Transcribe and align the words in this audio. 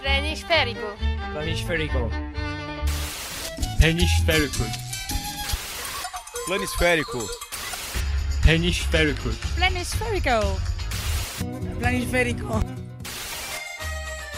Planisférico. 0.00 0.86
Planisférico. 1.32 2.10
Hemisférico. 3.82 4.64
Planisférico. 6.46 7.28
Hemisférico. 8.46 9.30
Planisférico. 9.56 10.60
Planisférico. 11.80 12.60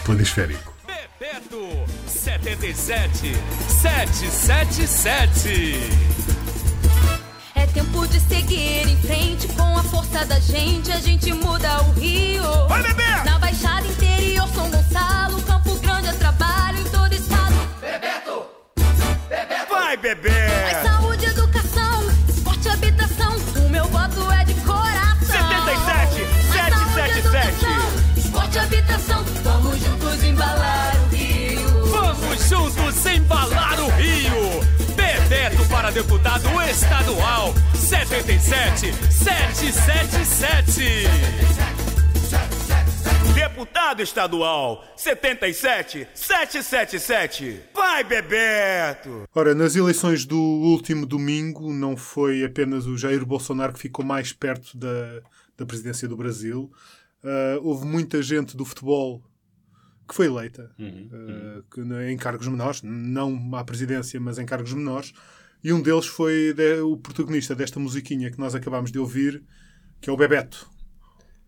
Planisférico. 0.03 0.73
Bebeto 0.87 1.85
77 2.07 3.33
777. 3.67 5.79
É 7.55 7.67
tempo 7.67 8.07
de 8.07 8.19
seguir 8.19 8.87
em 8.87 8.97
frente 8.97 9.47
com 9.49 9.77
a 9.77 9.83
força 9.83 10.25
da 10.25 10.39
gente. 10.39 10.91
A 10.91 10.99
gente 10.99 11.31
muda 11.33 11.83
o 11.83 11.91
Rio. 11.91 12.67
Vai, 12.67 12.81
bebê! 12.81 13.03
Na 13.25 13.37
Baixada 13.37 13.85
Interior, 13.85 14.47
São 14.49 14.71
Gonçalo, 14.71 15.28
Vai, 19.89 19.97
bebê! 19.97 20.29
Mais 20.29 20.87
saúde, 20.87 21.25
educação, 21.25 22.11
esporte 22.29 22.67
e 22.67 22.69
habitação. 22.69 23.35
O 23.55 23.69
meu 23.69 23.85
voto 23.85 24.31
é 24.31 24.43
de 24.45 24.53
coração. 24.61 25.25
77, 25.25 25.65
Mais 25.65 25.79
saúde, 25.79 26.27
777. 26.53 27.17
educação, 27.17 27.89
Esporte 28.15 28.55
e 28.55 28.59
habitação. 28.59 29.23
Vamos 29.43 29.79
juntos 29.79 30.23
embalar 30.23 30.95
o 30.95 31.07
Rio. 31.15 31.85
Vamos 31.87 32.47
juntos 32.47 33.03
embalar 33.07 33.79
o 33.79 33.89
Rio! 33.89 34.63
Bebeto 34.95 35.65
para 35.69 35.89
deputado 35.89 36.61
estadual 36.69 37.55
77 37.73 38.93
777. 39.09 41.07
Deputado 43.33 44.01
estadual 44.01 44.83
77 44.95 46.07
777. 46.13 47.61
Vai, 47.73 48.03
Bebeto! 48.03 49.27
Ora, 49.33 49.53
nas 49.55 49.75
eleições 49.75 50.25
do 50.25 50.37
último 50.39 51.05
domingo, 51.05 51.73
não 51.73 51.95
foi 51.97 52.43
apenas 52.43 52.85
o 52.85 52.97
Jair 52.97 53.25
Bolsonaro 53.25 53.73
que 53.73 53.79
ficou 53.79 54.05
mais 54.05 54.31
perto 54.33 54.77
da, 54.77 55.21
da 55.57 55.65
presidência 55.65 56.07
do 56.07 56.15
Brasil. 56.17 56.71
Ah, 57.23 57.59
houve 57.61 57.85
muita 57.85 58.21
gente 58.21 58.55
do 58.55 58.63
futebol 58.65 59.21
que 60.07 60.15
foi 60.15 60.25
eleita 60.27 60.71
ah, 60.79 61.61
que, 61.73 61.81
em 62.11 62.17
cargos 62.17 62.47
menores, 62.47 62.81
não 62.83 63.55
à 63.55 63.63
presidência, 63.63 64.19
mas 64.19 64.37
em 64.39 64.45
cargos 64.45 64.73
menores. 64.73 65.13
E 65.63 65.73
um 65.73 65.81
deles 65.81 66.05
foi 66.07 66.53
de- 66.53 66.79
o 66.81 66.95
protagonista 66.97 67.53
desta 67.55 67.79
musiquinha 67.79 68.31
que 68.31 68.39
nós 68.39 68.55
acabámos 68.55 68.91
de 68.91 68.99
ouvir, 68.99 69.43
que 69.99 70.09
é 70.09 70.13
o 70.13 70.17
Bebeto. 70.17 70.69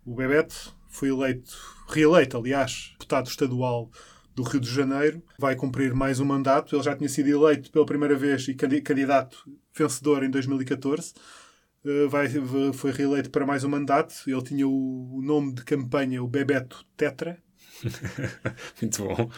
O 0.06 0.16
Bebeto 0.16 0.76
foi 0.92 1.10
eleito, 1.10 1.58
reeleito, 1.88 2.38
aliás, 2.38 2.92
deputado 2.94 3.28
estadual 3.28 3.90
do 4.36 4.44
Rio 4.44 4.60
de 4.60 4.70
Janeiro. 4.70 5.24
Vai 5.40 5.56
cumprir 5.56 5.94
mais 5.94 6.20
um 6.20 6.26
mandato. 6.26 6.76
Ele 6.76 6.84
já 6.84 6.96
tinha 6.96 7.10
sido 7.10 7.30
eleito 7.30 7.72
pela 7.72 7.86
primeira 7.86 8.16
vez 8.16 8.48
e 8.48 8.54
candi- 8.54 8.82
candidato 8.82 9.50
vencedor 9.74 10.24
em 10.24 10.30
2014. 10.30 11.14
Uh, 11.84 12.08
vai, 12.10 12.28
foi 12.74 12.92
reeleito 12.92 13.32
para 13.32 13.46
mais 13.46 13.64
um 13.64 13.70
mandato. 13.70 14.14
Ele 14.28 14.44
tinha 14.44 14.68
o 14.68 15.22
nome 15.24 15.54
de 15.54 15.64
campanha, 15.64 16.22
o 16.22 16.28
Bebeto 16.28 16.86
Tetra. 16.96 17.42
Muito 18.82 19.04
bom. 19.04 19.30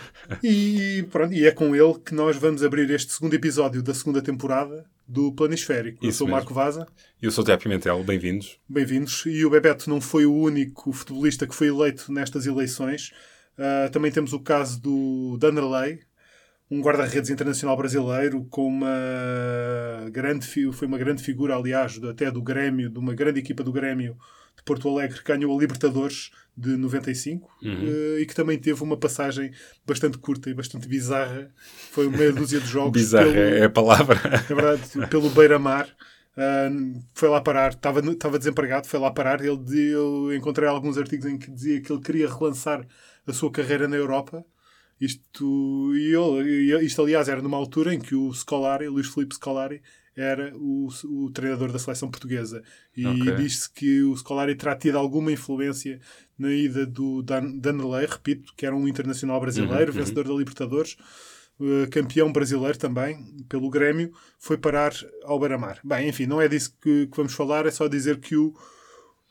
E, 0.43 1.05
pronto, 1.11 1.33
e 1.33 1.45
é 1.45 1.51
com 1.51 1.75
ele 1.75 1.99
que 2.05 2.13
nós 2.13 2.37
vamos 2.37 2.63
abrir 2.63 2.89
este 2.89 3.11
segundo 3.13 3.33
episódio 3.33 3.81
da 3.81 3.93
segunda 3.93 4.21
temporada 4.21 4.85
do 5.07 5.31
Planisférico. 5.33 6.03
Eu 6.03 6.09
Isso 6.09 6.19
sou 6.19 6.27
o. 6.27 6.31
Marco 6.31 6.53
Vaza. 6.53 6.87
Eu 7.21 7.31
sou 7.31 7.41
o 7.41 7.45
Tiago 7.45 7.61
Pimentel, 7.63 8.03
bem-vindos. 8.03 8.57
Bem-vindos. 8.67 9.23
E 9.25 9.45
o 9.45 9.49
Bebeto 9.49 9.89
não 9.89 9.99
foi 9.99 10.25
o 10.25 10.33
único 10.33 10.91
futebolista 10.91 11.47
que 11.47 11.55
foi 11.55 11.67
eleito 11.67 12.11
nestas 12.11 12.45
eleições. 12.45 13.11
Ah, 13.57 13.89
também 13.91 14.11
temos 14.11 14.33
o 14.33 14.39
caso 14.39 14.81
do 14.81 15.37
Danderley, 15.37 15.99
um 16.69 16.81
guarda-redes 16.81 17.29
internacional 17.29 17.77
brasileiro 17.77 18.45
com 18.49 18.67
uma 18.67 20.09
grande 20.11 20.47
foi 20.71 20.87
uma 20.87 20.97
grande 20.97 21.21
figura, 21.21 21.55
aliás, 21.55 22.01
até 22.03 22.31
do 22.31 22.41
Grêmio, 22.41 22.89
de 22.89 22.97
uma 22.97 23.13
grande 23.13 23.39
equipa 23.39 23.63
do 23.63 23.71
Grêmio 23.71 24.17
de 24.63 24.65
Porto 24.65 24.87
Alegre, 24.89 25.19
ganhou 25.25 25.55
a 25.55 25.59
Libertadores 25.59 26.31
de 26.55 26.77
95 26.77 27.49
eh, 28.17 28.21
e 28.21 28.25
que 28.25 28.33
também 28.33 28.57
teve 28.57 28.81
uma 28.81 28.95
passagem 28.95 29.51
bastante 29.85 30.17
curta 30.17 30.49
e 30.49 30.53
bastante 30.53 30.87
bizarra. 30.87 31.51
Foi 31.91 32.07
meia 32.09 32.31
dúzia 32.31 32.59
de 32.61 32.67
jogos. 32.67 33.01
Bizarra 33.01 33.25
pelo- 33.25 33.37
é 33.37 33.63
a 33.65 33.69
palavra. 33.69 34.19
é 34.49 34.53
verdade, 34.53 35.07
pelo 35.09 35.29
Beira-Mar. 35.31 35.89
Ah, 36.37 36.69
foi 37.13 37.27
lá 37.29 37.41
parar, 37.41 37.73
estava, 37.73 37.99
estava 37.99 38.37
desempregado, 38.39 38.87
foi 38.87 38.99
lá 38.99 39.11
parar. 39.11 39.41
Ele, 39.43 39.59
eu 39.91 40.33
encontrei 40.33 40.67
alguns 40.69 40.97
artigos 40.97 41.25
em 41.25 41.37
que 41.37 41.51
dizia 41.51 41.81
que 41.81 41.91
ele 41.91 42.01
queria 42.01 42.27
relançar 42.31 42.85
a 43.27 43.33
sua 43.33 43.51
carreira 43.51 43.87
na 43.87 43.95
Europa. 43.97 44.43
Isto, 45.01 45.91
e 45.95 46.13
ele, 46.15 46.71
e 46.81 46.85
isto, 46.85 47.01
aliás, 47.01 47.27
era 47.27 47.41
numa 47.41 47.57
altura 47.57 47.93
em 47.93 47.99
que 47.99 48.15
o 48.15 48.31
Scolari, 48.33 48.87
Luís 48.87 49.07
Filipe 49.07 49.35
Scolari, 49.35 49.81
era 50.15 50.53
o, 50.55 50.87
o 51.05 51.31
treinador 51.31 51.71
da 51.71 51.79
seleção 51.79 52.09
portuguesa. 52.09 52.63
E 52.95 53.05
Ok. 53.05 53.35
diz-se 53.35 53.69
que 53.71 54.03
o 54.03 54.15
Scolari 54.15 54.55
terá 54.55 54.75
tido 54.75 54.97
alguma 54.97 55.31
influência 55.31 55.99
na 56.37 56.51
ida 56.51 56.85
do 56.85 57.21
Dan, 57.21 57.57
Danley, 57.57 58.05
repito, 58.05 58.53
que 58.55 58.65
era 58.65 58.75
um 58.75 58.87
internacional 58.87 59.39
brasileiro, 59.39 59.91
Uhum, 59.91 59.97
uhum. 59.99 60.05
vencedor 60.05 60.27
da 60.27 60.33
Libertadores, 60.33 60.97
eh, 61.59 61.87
campeão 61.87 62.31
brasileiro 62.31 62.77
também, 62.77 63.23
pelo 63.49 63.69
Grêmio, 63.69 64.11
foi 64.39 64.57
parar 64.57 64.93
ao 65.23 65.39
Beira-Mar. 65.39 65.79
Bem, 65.83 66.09
enfim, 66.09 66.25
não 66.25 66.41
é 66.41 66.47
disso 66.47 66.75
que, 66.81 67.07
que 67.07 67.17
vamos 67.17 67.33
falar, 67.33 67.65
é 67.65 67.71
só 67.71 67.87
dizer 67.87 68.19
que 68.19 68.35
o 68.35 68.53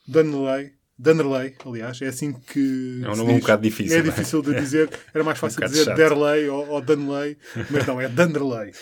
Danley, 0.06 0.72
Danderley, 1.02 1.54
aliás, 1.66 2.00
é 2.00 2.06
assim 2.06 2.32
que. 2.32 3.00
É 3.04 3.10
um 3.10 3.16
nome 3.16 3.32
um 3.32 3.38
bocado 3.40 3.62
difícil, 3.62 3.96
É 3.96 3.98
é? 3.98 4.02
difícil 4.02 4.40
de 4.40 4.54
dizer, 4.54 4.88
era 5.12 5.24
mais 5.24 5.36
fácil 5.40 5.56
bocado 5.56 5.72
dizer 5.72 5.84
chato. 5.86 5.96
Derley 5.96 6.48
ou, 6.48 6.68
ou 6.68 6.80
Danley, 6.80 7.36
mas 7.70 7.86
não, 7.86 8.00
é 8.00 8.08
Danderley. 8.08 8.72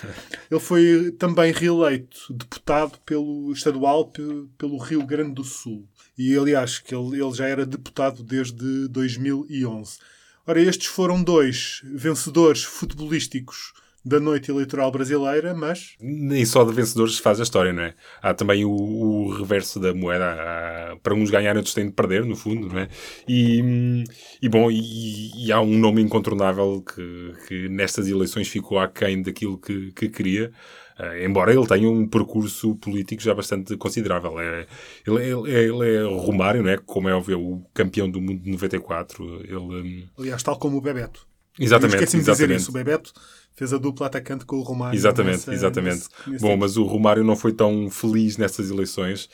Ele 0.50 0.60
foi 0.60 1.14
também 1.18 1.50
reeleito 1.52 2.32
deputado 2.32 2.98
pelo 3.06 3.50
estadual 3.52 4.06
pe- 4.08 4.46
pelo 4.58 4.76
Rio 4.76 5.04
Grande 5.06 5.32
do 5.34 5.44
Sul. 5.44 5.88
E 6.18 6.36
aliás, 6.36 6.78
que 6.78 6.94
ele, 6.94 7.18
ele 7.22 7.32
já 7.32 7.46
era 7.46 7.64
deputado 7.64 8.22
desde 8.22 8.86
2011. 8.88 9.98
Ora, 10.46 10.60
estes 10.60 10.86
foram 10.88 11.22
dois 11.22 11.80
vencedores 11.84 12.62
futebolísticos 12.64 13.72
da 14.04 14.18
noite 14.20 14.50
eleitoral 14.50 14.90
brasileira, 14.90 15.54
mas 15.54 15.96
Nem 16.02 16.46
só 16.46 16.64
de 16.64 16.72
vencedores 16.72 17.16
se 17.16 17.22
faz 17.22 17.38
a 17.40 17.42
história, 17.42 17.72
não 17.74 17.82
é? 17.82 17.94
Há 18.22 18.32
também 18.32 18.64
o, 18.64 18.70
o 18.70 19.34
reverso 19.36 19.78
da 19.78 19.92
moeda. 19.92 20.24
Há- 20.32 20.96
para 21.02 21.14
uns 21.14 21.30
ganhar, 21.30 21.56
outros 21.56 21.74
têm 21.74 21.86
de 21.86 21.92
perder, 21.92 22.24
no 22.24 22.34
fundo, 22.36 22.68
não 22.68 22.78
é? 22.78 22.88
E, 23.28 24.04
e 24.42 24.48
bom, 24.48 24.70
e, 24.70 25.46
e 25.46 25.52
há 25.52 25.60
um 25.60 25.78
nome 25.78 26.00
incontornável 26.02 26.82
que, 26.82 27.34
que 27.46 27.68
nestas 27.68 28.08
eleições 28.08 28.48
ficou 28.48 28.78
aquém 28.78 29.22
daquilo 29.22 29.58
que, 29.58 29.92
que 29.92 30.08
queria. 30.08 30.50
eh, 30.98 31.24
embora 31.26 31.52
ele 31.54 31.66
tenha 31.66 31.88
um 31.88 32.06
percurso 32.08 32.74
político 32.76 33.22
já 33.22 33.34
bastante 33.34 33.76
considerável. 33.76 34.38
É, 34.40 34.66
ele, 35.06 35.22
ele, 35.22 35.50
ele 35.50 35.96
é 35.96 36.02
Romário, 36.02 36.62
não 36.62 36.70
é? 36.70 36.78
Como 36.78 37.08
é 37.08 37.14
óbvio, 37.14 37.40
o 37.40 37.64
campeão 37.74 38.10
do 38.10 38.20
mundo 38.20 38.42
de 38.42 38.50
94. 38.50 39.24
Ele, 39.44 39.54
hum, 39.56 40.08
aliás, 40.18 40.42
tal 40.42 40.58
como 40.58 40.76
o 40.78 40.80
Bebeto. 40.80 41.26
exatamente, 41.58 41.94
esqueci-me 41.94 42.22
de 42.24 42.30
dizer 42.30 42.50
isso. 42.50 42.70
O 42.70 42.74
Bebeto 42.74 43.12
fez 43.60 43.72
a 43.74 43.78
dupla 43.78 44.06
atacante 44.06 44.44
com 44.46 44.56
o 44.56 44.62
Romário. 44.62 44.96
Exatamente, 44.96 45.34
nessa- 45.36 45.52
exatamente. 45.54 45.94
nesse- 45.96 46.30
nesse 46.30 46.42
Bom, 46.42 46.48
tempo. 46.48 46.60
mas 46.60 46.76
o 46.78 46.84
Romário 46.84 47.22
não 47.22 47.36
foi 47.36 47.52
tão 47.52 47.90
feliz 47.90 48.36
nessas 48.38 48.70
eleições. 48.70 49.28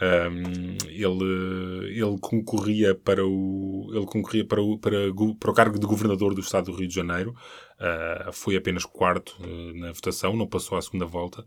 Ahm, 0.00 0.76
ele, 0.88 2.00
ele 2.00 2.18
concorria 2.20 2.94
para 2.94 3.24
o 3.26 3.90
ele 3.94 4.06
concorria 4.06 4.44
para 4.44 4.60
o, 4.62 4.78
para, 4.78 4.96
para 5.38 5.50
o 5.50 5.54
cargo 5.54 5.78
de 5.78 5.86
governador 5.86 6.34
do 6.34 6.40
estado 6.40 6.70
do 6.72 6.76
Rio 6.76 6.88
de 6.88 6.94
Janeiro. 6.94 7.34
Ah, 7.78 8.30
foi 8.32 8.56
apenas 8.56 8.84
quarto 8.84 9.36
eh, 9.42 9.72
na 9.78 9.92
votação, 9.92 10.34
não 10.36 10.46
passou 10.46 10.78
à 10.78 10.82
segunda 10.82 11.04
volta. 11.04 11.44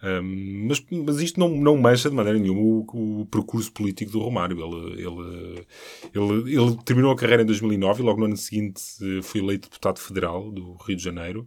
Ahm, 0.00 0.66
mas, 0.68 0.84
mas 0.90 1.20
isto 1.20 1.40
não, 1.40 1.48
não 1.48 1.76
mancha 1.76 2.08
de 2.08 2.14
maneira 2.14 2.38
nenhuma 2.38 2.60
o, 2.60 3.20
o 3.22 3.26
percurso 3.26 3.72
político 3.72 4.12
do 4.12 4.20
Romário. 4.20 4.56
Ele, 4.64 5.02
ele, 5.02 5.66
ele, 6.14 6.54
ele 6.56 6.76
terminou 6.84 7.10
a 7.10 7.16
carreira 7.16 7.42
em 7.42 7.46
2009 7.46 8.00
e 8.00 8.04
logo 8.06 8.20
no 8.20 8.26
ano 8.26 8.36
seguinte 8.36 8.80
eh, 9.02 9.22
foi 9.22 9.40
eleito 9.40 9.68
deputado 9.68 9.98
federal 9.98 10.50
do 10.52 10.74
Rio 10.86 10.96
de 10.96 11.02
Janeiro 11.02 11.46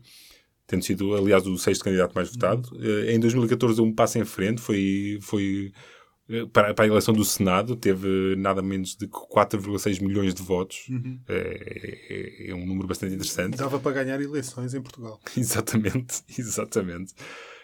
tendo 0.72 0.84
sido, 0.84 1.16
aliás, 1.16 1.46
o 1.46 1.58
sexto 1.58 1.84
candidato 1.84 2.14
mais 2.16 2.32
votado. 2.32 2.70
Eh, 2.82 3.14
Em 3.14 3.20
2014 3.20 3.76
deu 3.76 3.86
um 3.86 3.94
passo 3.94 4.18
em 4.18 4.26
frente, 4.26 4.62
foi, 4.62 5.20
foi 5.22 5.72
eh, 6.30 6.46
para, 6.52 6.74
para 6.74 6.86
a 6.86 6.88
eleição 6.88 7.14
do 7.14 7.26
Senado, 7.26 7.76
teve 7.76 8.36
nada 8.38 8.62
menos 8.62 8.96
de 8.96 9.08
4,6 9.08 10.02
milhões 10.02 10.34
de 10.34 10.42
votos. 10.42 10.88
É, 11.28 12.48
é- 12.48 12.52
é 12.52 12.56
um 12.56 12.66
número 12.66 12.88
bastante 12.88 13.14
interessante. 13.16 13.58
Dava 13.58 13.80
para 13.80 14.04
ganhar 14.04 14.22
eleições 14.22 14.74
em 14.74 14.82
Portugal. 14.82 15.20
Exatamente, 15.38 16.24
exatamente. 16.40 17.14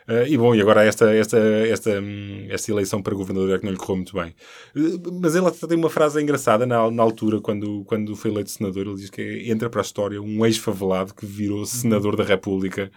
Eh, 0.07 0.29
e 0.29 0.37
bom, 0.37 0.55
e 0.55 0.61
agora 0.61 0.85
esta, 0.85 1.13
esta, 1.13 1.37
esta, 1.37 1.99
hum, 1.99 2.47
esta 2.49 2.71
eleição 2.71 3.01
para 3.01 3.13
governador 3.13 3.55
é 3.55 3.59
que 3.59 3.65
não 3.65 3.71
lhe 3.71 3.77
correu 3.77 3.97
muito 3.97 4.13
bem. 4.13 4.33
Eh, 4.75 4.79
mas 5.21 5.35
ele 5.35 5.47
até 5.47 5.67
tem 5.67 5.77
uma 5.77 5.89
frase 5.89 6.21
engraçada 6.21 6.65
na, 6.65 6.89
na 6.89 7.03
altura, 7.03 7.41
quando, 7.41 7.83
quando 7.85 8.15
foi 8.15 8.31
eleito 8.31 8.49
senador. 8.49 8.87
Ele 8.87 8.95
diz 8.95 9.09
que 9.09 9.43
entra 9.51 9.69
para 9.69 9.81
a 9.81 9.83
história 9.83 10.21
um 10.21 10.45
ex-favelado 10.45 11.13
que 11.13 11.25
virou 11.25 11.65
senador 11.65 12.15
da 12.15 12.23
República. 12.23 12.89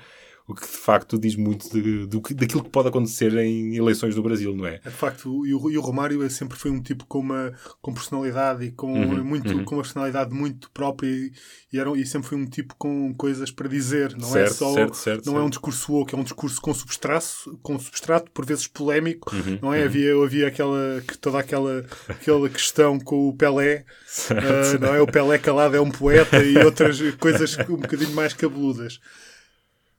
O 0.53 0.55
que 0.55 0.63
de 0.63 0.77
facto 0.77 1.19
diz 1.19 1.37
muito 1.37 1.69
de, 1.71 2.21
que- 2.21 2.35
daquilo 2.35 2.63
que 2.65 2.71
pode 2.71 2.89
acontecer 2.89 3.33
em 3.37 3.77
eleições 3.77 4.15
do 4.15 4.23
Brasil, 4.23 4.55
não 4.55 4.67
é? 4.67 4.81
É, 4.85 4.89
de 4.91 4.97
facto, 4.97 5.47
e 5.47 5.55
o, 5.55 5.71
e 5.71 5.77
o 5.79 5.81
Romário 5.81 6.23
é- 6.23 6.29
sempre 6.29 6.57
foi 6.59 6.71
um 6.71 6.83
tipo 6.83 7.05
com 7.07 7.19
uma 7.21 7.53
com 7.81 7.93
personalidade 7.93 8.65
e 8.65 8.71
com, 8.71 8.91
Uhum, 8.93 9.25
muito, 9.25 9.53
uhum. 9.53 9.65
com 9.65 9.77
uma 9.77 9.83
personalidade 9.83 10.35
muito 10.35 10.71
própria 10.73 11.09
e, 11.09 11.33
e, 11.73 11.79
era, 11.79 11.91
e 11.97 12.05
sempre 12.07 12.29
foi 12.29 12.39
um 12.39 12.47
tipo 12.47 12.75
com 12.77 13.15
coisas 13.15 13.51
para 13.51 13.69
dizer. 13.69 14.15
Não 14.17 14.29
certo, 14.29 14.51
é 14.51 14.55
só 14.55 14.75
certo, 14.75 14.97
certo. 14.97 15.27
não 15.27 15.39
é 15.39 15.43
um 15.43 15.49
discurso 15.51 15.93
woke, 15.93 16.15
é 16.15 16.19
um 16.19 16.23
discurso 16.25 16.61
com 16.61 16.73
substrato, 16.75 17.59
com 17.63 17.79
substrato 17.79 18.31
por 18.31 18.45
vezes 18.47 18.67
polémico. 18.67 19.35
Uhum, 19.35 19.59
Não 19.63 19.75
é? 19.75 19.85
Havia, 19.85 20.15
havia 20.23 20.49
aquela, 20.49 21.03
que- 21.07 21.19
toda 21.19 21.39
aquela, 21.39 21.85
aquela 22.09 22.49
questão 22.49 22.99
com 22.99 23.29
o 23.29 23.37
Pelé, 23.37 23.85
ah, 24.31 24.79
não 24.81 24.95
é? 24.95 25.01
O 25.01 25.07
Pelé 25.07 25.39
calado 25.39 25.77
é 25.77 25.81
um 25.81 25.91
poeta 25.91 26.43
e 26.43 26.57
outras 26.59 27.01
coisas 27.17 27.57
um 27.69 27.77
bocadinho 27.77 28.13
mais 28.13 28.33
cabeludas. 28.35 29.01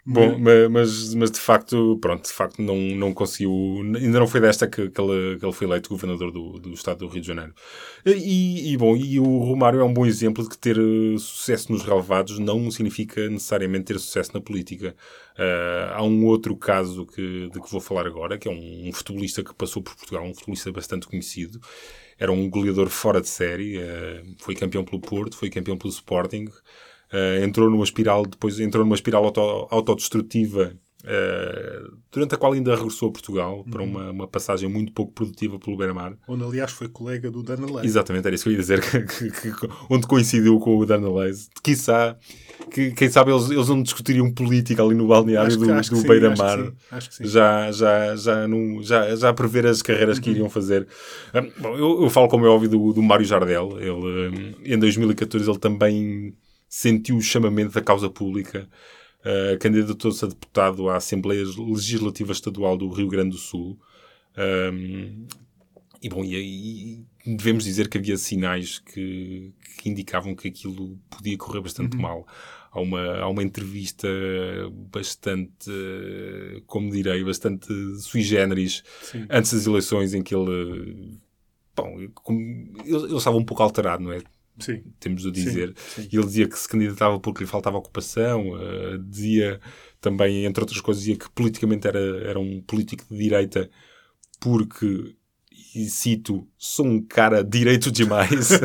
Bom, 0.04 0.36
ma- 0.40 0.68
mas, 0.68 1.14
mas 1.14 1.30
de 1.30 1.40
facto, 1.40 1.96
pronto, 2.02 2.24
de 2.26 2.34
facto 2.34 2.60
não, 2.60 2.76
não 2.76 3.14
conseguiu, 3.14 3.52
ainda 3.96 4.20
não 4.20 4.26
foi 4.28 4.42
desta 4.42 4.68
que, 4.68 4.90
que, 4.90 5.00
ele, 5.00 5.38
que 5.38 5.46
ele 5.46 5.54
foi 5.54 5.68
eleito 5.68 5.90
governador 5.92 6.32
do, 6.32 6.58
do 6.60 6.74
estado 6.74 7.00
do 7.00 7.08
Rio 7.08 7.22
de 7.22 7.28
Janeiro. 7.28 7.54
E, 8.04 8.74
e, 8.74 8.78
bom, 8.78 8.98
e 8.98 9.20
o 9.20 9.38
Romário 9.38 9.80
é 9.80 9.84
um 9.84 9.94
bom 9.94 10.04
exemplo 10.04 10.44
de 10.44 10.50
que 10.50 10.58
ter 10.58 10.76
eh, 10.78 11.18
sucesso 11.20 11.72
nos 11.72 11.84
relevados 11.84 12.40
não 12.40 12.72
significa 12.72 13.30
necessariamente 13.30 13.86
ter 13.86 14.00
sucesso 14.00 14.32
na 14.34 14.42
política. 14.42 14.96
Ah, 15.38 15.94
há 15.98 16.04
um 16.04 16.26
outro 16.26 16.56
caso 16.58 17.06
que, 17.06 17.50
de 17.52 17.62
que 17.62 17.72
vou 17.72 17.80
falar 17.80 18.08
agora, 18.08 18.40
que 18.40 18.48
é 18.48 18.52
um, 18.52 18.88
um 18.90 18.92
futebolista 18.94 19.44
que 19.44 19.54
passou 19.54 19.84
por 19.84 19.96
Portugal, 19.96 20.24
um 20.24 20.34
futebolista 20.34 20.72
bastante 20.72 21.08
conhecido. 21.08 21.60
Era 22.18 22.32
um 22.32 22.50
goleador 22.50 22.90
fora 22.90 23.22
de 23.22 23.30
série, 23.30 23.78
eh, 23.80 24.24
foi 24.40 24.56
campeão 24.56 24.84
pelo 24.84 25.00
Porto, 25.02 25.38
foi 25.38 25.50
campeão 25.52 25.78
pelo 25.78 25.92
Sporting, 25.94 26.48
Uh, 27.14 27.44
entrou 27.44 27.70
numa 27.70 27.84
espiral, 27.84 28.26
depois 28.26 28.60
entrou 28.60 28.86
numa 28.86 28.96
espiral 28.96 29.26
auto, 29.26 29.68
autodestrutiva, 29.70 30.74
uh, 31.04 31.98
durante 32.12 32.36
a 32.36 32.38
qual 32.38 32.54
ainda 32.54 32.74
regressou 32.76 33.10
a 33.10 33.12
Portugal 33.12 33.66
para 33.70 33.84
uma, 33.84 34.12
uma 34.12 34.28
passagem 34.28 34.70
muito 34.70 34.94
pouco 34.94 35.12
produtiva 35.12 35.60
pelo 35.60 35.76
Beira-Mar. 35.76 36.14
Onde, 36.28 36.44
aliás, 36.44 36.72
foi 36.72 36.88
colega 36.88 37.30
do 37.30 37.44
Dana. 37.44 37.68
Exatamente, 37.84 38.26
era 38.28 38.34
isso 38.36 38.44
que 38.46 38.50
eu 38.50 38.54
ia 38.54 38.60
dizer, 38.60 38.80
que, 39.08 39.30
que- 39.30 39.52
que- 39.52 39.68
onde 39.90 40.08
coincidiu 40.08 40.58
com 40.60 40.78
o 40.78 40.86
Dana. 40.86 41.08
Quiçá, 41.62 42.16
que, 42.72 42.92
quem 42.92 43.10
sabe 43.10 43.32
eles, 43.32 43.50
eles 43.50 43.68
não 43.68 43.84
discutiriam 43.84 44.32
política 44.32 44.82
ali 44.82 44.96
no 44.96 45.08
balneário 45.08 45.50
do, 45.58 45.66
do 45.90 46.02
Beira-Mar. 46.08 46.58
Já, 47.28 47.72
já, 47.74 48.16
já, 48.16 48.48
já, 48.82 49.16
já 49.18 49.30
a 49.30 49.34
prever 49.34 49.68
as 49.68 49.82
carreiras 49.82 50.18
que 50.20 50.30
iriam 50.30 50.50
fazer. 50.50 50.88
Ah, 51.34 51.42
bom, 51.60 51.76
eu, 51.78 52.04
eu 52.04 52.10
falo, 52.10 52.30
como 52.30 52.46
é 52.46 52.50
óbvio, 52.50 52.70
do, 52.70 52.94
do 52.94 53.02
Mário 53.02 53.26
Jardel. 53.26 53.78
Ele, 53.80 53.92
hum, 53.92 54.54
em 54.64 54.80
2014, 54.80 55.50
ele 55.50 55.60
também 55.60 56.34
sentiu 56.72 57.18
o 57.18 57.22
chamamento 57.22 57.74
da 57.74 57.82
causa 57.82 58.10
pública. 58.10 58.68
Uh, 59.20 59.60
Candidatou-se 59.60 60.24
a 60.24 60.28
deputado 60.30 60.90
à 60.90 60.96
Assembleia 60.96 61.44
Legislativa 61.44 62.32
Estadual 62.32 62.78
do 62.78 62.90
Rio 62.90 63.10
Grande 63.10 63.32
do 63.32 63.38
Sul. 63.38 63.78
Um, 64.74 65.28
e 66.02 66.10
bom, 66.10 66.24
e, 66.24 66.34
e 67.26 67.36
devemos 67.36 67.66
dizer 67.66 67.90
que 67.90 67.98
havia 67.98 68.18
sinais 68.18 68.80
que, 68.80 69.54
que 69.78 69.90
indicavam 69.90 70.34
que 70.34 70.48
aquilo 70.48 70.98
podia 71.10 71.38
correr 71.38 71.60
bastante 71.60 71.98
mal. 71.98 72.26
Há 72.72 72.80
uma, 72.80 73.18
há 73.18 73.28
uma 73.28 73.44
entrevista 73.44 74.08
bastante, 74.90 75.70
como 76.66 76.90
direi, 76.90 77.22
bastante 77.22 77.68
sui 78.00 78.22
generis 78.22 78.82
Sim. 79.02 79.26
antes 79.30 79.54
das 79.54 79.68
eleições 79.68 80.14
em 80.14 80.24
que 80.24 80.34
ele. 80.34 81.20
Bom, 81.76 82.00
ele, 82.00 82.16
ele 82.86 83.16
estava 83.18 83.36
um 83.36 83.44
pouco 83.44 83.62
alterado, 83.62 84.04
não 84.04 84.14
é? 84.14 84.22
Sim. 84.60 84.84
temos 85.00 85.24
de 85.24 85.32
dizer. 85.32 85.74
sim. 85.78 86.08
E 86.12 86.16
ele 86.16 86.26
dizia 86.26 86.48
que 86.48 86.58
se 86.58 86.68
candidatava 86.68 87.20
porque 87.20 87.44
lhe 87.44 87.50
faltava 87.50 87.78
ocupação, 87.78 88.58
eh, 88.60 88.98
dizia 89.08 89.60
também, 90.00 90.46
entre 90.46 90.62
outras 90.62 90.82
coisas, 90.82 91.04
dizia 91.04 91.18
que 91.18 91.30
politicamente 91.32 91.88
era, 91.88 92.00
era 92.28 92.40
um 92.40 92.62
político 92.62 93.06
de 93.10 93.18
direita 93.18 93.70
porque, 94.40 95.16
e 95.76 95.86
cito, 95.90 96.48
sou 96.58 96.86
um 96.86 97.02
cara 97.02 97.44
direito 97.44 97.92
demais. 97.92 98.50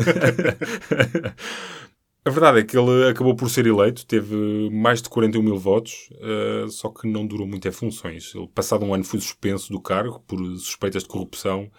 A 2.27 2.29
verdade 2.29 2.59
é 2.59 2.63
que 2.65 2.77
ele 2.77 3.07
acabou 3.09 3.35
por 3.37 3.49
ser 3.49 3.65
eleito, 3.67 4.05
teve 4.05 4.35
mais 4.69 5.01
de 5.01 5.07
41 5.07 5.43
mil 5.43 5.57
votos, 5.57 6.09
eh, 6.19 6.65
só 6.69 6.89
que 6.89 7.07
não 7.07 7.25
durou 7.25 7.47
muito 7.47 7.65
em 7.67 7.71
funções. 7.71 8.33
Ele, 8.35 8.47
passado 8.49 8.83
um 8.83 8.93
ano, 8.93 9.05
foi 9.05 9.21
suspenso 9.21 9.71
do 9.71 9.79
cargo 9.79 10.19
por 10.27 10.37
suspeitas 10.57 11.03
de 11.03 11.09
corrupção, 11.09 11.71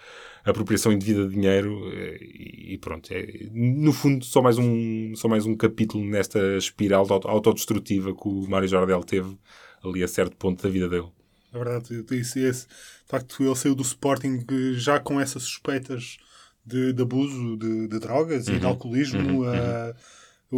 apropriação 0.45 0.91
indevida 0.91 1.29
de 1.29 1.35
dinheiro 1.35 1.83
eh, 1.93 2.17
e, 2.23 2.79
pronto. 2.79 3.13
É, 3.13 3.27
no 3.53 3.93
fundo, 3.93 4.25
só 4.25 4.41
mais, 4.41 4.57
um, 4.57 5.13
só 5.17 5.29
mais 5.29 5.45
um 5.45 5.55
capítulo 5.55 6.03
nesta 6.05 6.39
espiral 6.57 7.05
de 7.05 7.13
auto- 7.13 7.29
autodestrutiva 7.29 8.15
que 8.15 8.27
o 8.29 8.49
Mário 8.49 8.69
Jardel 8.69 9.03
teve 9.05 9.37
ali 9.85 10.03
a 10.03 10.09
certo 10.09 10.35
ponto 10.37 10.63
da 10.63 10.71
vida 10.71 10.89
dele. 10.89 11.09
É 11.53 11.59
verdade, 11.59 12.05
esse, 12.11 12.41
esse, 12.41 12.67
de 12.67 13.07
facto, 13.07 13.43
ele 13.43 13.55
saiu 13.55 13.75
do 13.75 13.83
Sporting 13.83 14.45
já 14.77 14.99
com 15.01 15.21
essas 15.21 15.43
suspeitas 15.43 16.17
de, 16.65 16.93
de 16.95 17.03
abuso 17.03 17.57
de, 17.59 17.89
de 17.89 17.99
drogas 17.99 18.49
e 18.49 18.59
de 18.59 18.65
alcoolismo. 18.67 19.45
eh, 19.45 19.95
ou 19.95 19.95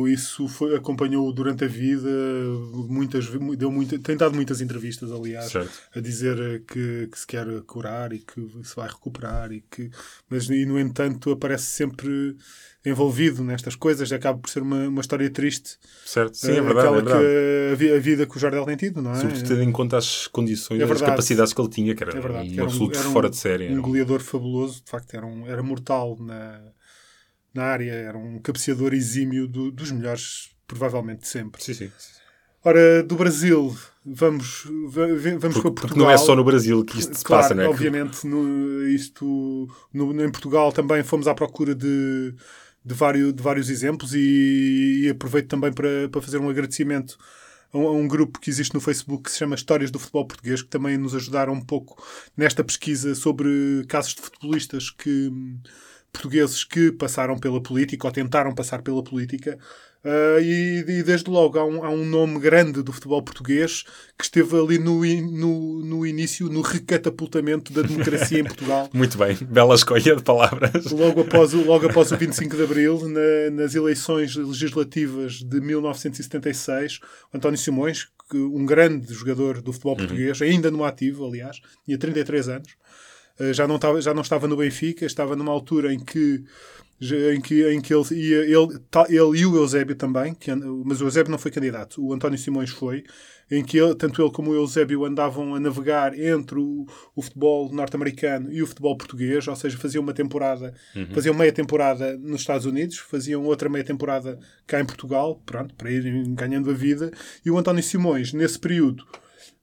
isso 0.07 0.47
foi, 0.47 0.77
acompanhou 0.77 1.33
durante 1.33 1.65
a 1.65 1.69
vida, 1.69 2.09
muitas, 2.89 3.27
deu 3.59 3.71
muita, 3.73 3.99
tem 3.99 4.17
dado 4.17 4.35
muitas 4.37 4.61
entrevistas, 4.61 5.11
aliás, 5.11 5.51
Certo. 5.51 5.71
a 5.95 6.01
dizer 6.01 6.39
eh, 6.41 6.59
que, 6.67 7.09
que 7.11 7.19
se 7.19 7.27
quer 7.27 7.47
curar 7.63 8.13
e 8.13 8.21
que 8.21 8.41
se 8.63 8.77
vai 8.77 8.89
recuperar, 8.89 9.51
e 9.53 9.63
que, 9.69 9.91
mas 10.29 10.49
e, 10.49 10.65
no 10.65 10.79
entanto 10.79 11.33
aparece 11.33 11.65
sempre 11.65 12.37
envolvido 12.87 13.43
nestas 13.45 13.75
coisas, 13.75 14.11
acaba 14.13 14.39
por 14.39 14.49
ser 14.49 14.63
uma, 14.63 14.89
uma 14.89 15.01
história 15.01 15.29
triste. 15.29 15.77
Certo? 16.07 16.37
Sim, 16.37 16.53
eh, 16.53 16.57
é 16.59 16.61
verdade. 16.63 16.79
aquela 16.87 16.99
É 16.99 17.03
verdade. 17.03 17.77
que 17.79 17.93
a, 17.93 17.97
a 17.97 17.99
vida 17.99 18.27
que 18.27 18.37
o 18.37 18.41
Jardel 18.41 18.65
tem 18.65 18.77
tido, 18.77 19.03
não 19.03 19.11
é? 19.13 19.17
Sobretudo 19.17 19.49
tendo 19.49 19.63
em 19.63 19.73
conta 19.73 19.99
as 19.99 20.27
condições, 20.29 20.81
É 20.81 20.85
as 20.85 21.01
capacidades 21.03 21.53
que 21.53 21.61
ele 21.61 21.69
tinha, 21.69 21.95
que 21.97 22.03
era, 22.05 22.17
É 22.17 22.21
verdade, 22.21 22.49
um 22.49 22.53
que 22.53 22.55
era 22.55 22.63
um- 22.63 22.67
absoluto 22.69 22.99
um- 22.99 23.13
fora 23.13 23.29
de 23.29 23.37
série. 23.37 23.69
um 23.71 23.79
um- 23.79 23.83
goleador 23.83 24.21
fabuloso, 24.21 24.83
de 24.85 24.91
facto, 24.91 25.15
era, 25.15 25.27
um, 25.27 25.47
era 25.47 25.63
mortal 25.63 26.17
na, 26.21 26.61
na 27.55 27.65
área, 27.65 27.93
era 27.93 28.17
um 28.19 28.39
cabeceador 28.39 28.95
exímio 28.95 29.47
do- 29.49 29.71
dos 29.71 29.91
melhores, 29.91 30.51
provavelmente 30.67 31.27
sempre. 31.27 31.63
Sim, 31.63 31.75
sim. 31.75 31.91
Ora, 32.63 33.03
do 33.03 33.17
Brasil, 33.17 33.75
vamos, 34.05 34.65
va- 34.89 35.07
vamos 35.39 35.41
para 35.41 35.51
Portugal. 35.51 35.73
porque 35.75 35.99
não 35.99 36.11
é 36.11 36.19
só 36.19 36.37
no 36.37 36.45
Brasil 36.45 36.85
que 36.85 36.99
isto 36.99 37.17
se 37.17 37.25
Claro, 37.25 37.43
passa, 37.43 37.55
não 37.55 37.63
é? 37.63 37.69
Obviamente, 37.69 38.27
no, 38.27 38.87
isto, 38.87 39.67
no, 39.93 40.23
em 40.25 40.31
Portugal 40.31 40.71
também 40.71 41.03
fomos 41.03 41.27
à 41.27 41.35
procura 41.35 41.75
de, 41.75 42.35
de, 42.85 42.95
vários, 42.95 43.33
de 43.33 43.43
vários 43.43 43.71
exemplos 43.71 44.13
e, 44.15 45.05
e 45.05 45.09
aproveito 45.09 45.49
também 45.49 45.73
para, 45.73 46.09
para 46.11 46.21
fazer 46.21 46.37
um 46.37 46.51
agradecimento 46.51 47.17
a 47.73 47.79
um, 47.79 47.87
a 47.87 47.93
um 47.93 48.07
grupo 48.07 48.39
que 48.39 48.51
existe 48.51 48.75
no 48.75 48.81
Facebook 48.81 49.23
que 49.25 49.31
se 49.31 49.39
chama 49.39 49.55
Histórias 49.55 49.91
do 49.91 49.99
Futebol 49.99 50.27
Português, 50.27 50.61
que 50.61 50.69
também 50.69 50.99
nos 50.99 51.15
ajudaram 51.15 51.55
um 51.55 51.61
pouco 51.65 52.03
nesta 52.37 52.63
pesquisa 52.63 53.15
sobre 53.15 53.49
casos 53.89 54.15
de 54.15 54.21
futebolistas 54.21 54.91
que 54.91 55.33
portugueses 56.13 56.65
que 56.65 56.93
passaram 56.93 57.39
pela 57.39 57.63
política 57.63 58.07
ou 58.07 58.13
tentaram 58.13 58.55
passar 58.55 58.83
pela 58.83 59.03
política. 59.03 59.59
Ah, 60.03 60.39
e, 60.41 60.83
e 60.89 61.03
desde 61.03 61.29
logo 61.29 61.59
há 61.59 61.65
um, 61.67 61.85
há 61.85 61.91
um 61.91 62.07
nome 62.07 62.39
grande 62.41 62.83
do 62.83 62.91
futebol 62.91 63.23
português 63.23 63.85
que 64.17 64.25
esteve 64.25 64.57
ali 64.59 64.79
no, 64.79 65.05
in- 65.05 65.31
no, 65.39 65.85
no 65.85 66.07
início, 66.07 66.49
no 66.49 66.63
recatapultamento 66.63 67.71
da 67.71 67.83
democracia 67.83 68.41
em 68.41 68.45
Portugal. 68.45 68.89
Muito 68.95 69.19
bem, 69.19 69.37
bela 69.43 69.75
escolha 69.75 70.17
de 70.17 70.23
palavras. 70.23 70.91
Logo 70.91 71.21
após, 71.21 71.53
o, 71.53 71.63
logo 71.65 71.87
após 71.87 72.11
o 72.13 72.17
25 72.17 72.57
de 72.57 72.63
Abril, 72.63 73.09
na- 73.11 73.51
nas 73.63 73.75
eleições 73.75 74.35
legislativas 74.37 75.35
de 75.35 75.61
1976, 75.61 77.01
o 77.33 77.37
António 77.37 77.59
Simões, 77.59 78.09
um 78.33 78.65
grande 78.65 79.13
jogador 79.13 79.61
do 79.61 79.71
futebol 79.73 79.97
português, 79.97 80.41
ainda 80.41 80.71
no 80.71 80.83
ativo, 80.85 81.27
aliás, 81.27 81.61
tinha 81.85 81.99
33 81.99 82.49
anos, 82.49 82.69
já 83.55 83.67
não, 83.67 83.77
estava, 83.77 84.01
já 84.01 84.13
não 84.15 84.23
estava 84.23 84.47
no 84.47 84.57
Benfica, 84.57 85.05
estava 85.07 85.35
numa 85.37 85.53
altura 85.53 85.93
em 85.93 85.99
que 85.99 86.45
em 87.03 87.41
que, 87.41 87.67
em 87.73 87.81
que 87.81 87.95
ele, 87.95 88.05
ia, 88.15 88.41
ele, 88.45 88.79
ele 89.09 89.39
e 89.39 89.47
o 89.47 89.57
Eusébio 89.57 89.97
também, 89.97 90.35
que, 90.35 90.55
mas 90.85 91.01
o 91.01 91.05
Eusébio 91.07 91.31
não 91.31 91.39
foi 91.39 91.51
candidato, 91.51 92.05
o 92.05 92.13
António 92.13 92.39
Simões 92.39 92.69
foi, 92.69 93.05
em 93.51 93.65
que 93.65 93.79
ele- 93.79 93.95
tanto 93.95 94.21
ele 94.21 94.31
como 94.31 94.51
o 94.51 94.55
Eusébio 94.55 95.07
andavam 95.07 95.55
a 95.55 95.61
navegar 95.61 96.13
entre 96.19 96.59
o, 96.59 96.85
o 97.17 97.23
futebol 97.23 97.73
norte-americano 97.73 98.53
e 98.53 98.63
o 98.63 98.67
futebol 98.67 98.95
português, 98.99 99.49
ou 99.49 99.57
seja, 99.57 99.79
faziam 99.79 100.03
uma 100.03 100.13
temporada, 100.13 100.75
faziam 101.15 101.35
meia 101.35 101.51
temporada 101.51 102.19
nos 102.19 102.43
Estados 102.43 102.67
Unidos, 102.67 102.99
faziam 102.99 103.45
outra 103.47 103.71
meia 103.71 103.83
temporada 103.83 104.39
cá 104.67 104.79
em 104.79 104.85
Portugal, 104.85 105.41
pronto, 105.47 105.75
para 105.77 105.91
irem 105.91 106.35
ganhando 106.35 106.71
a 106.71 106.75
vida, 106.75 107.11
e 107.43 107.51
o 107.51 107.57
António 107.57 107.83
Simões, 107.83 108.35
nesse 108.35 108.59
período, 108.59 109.07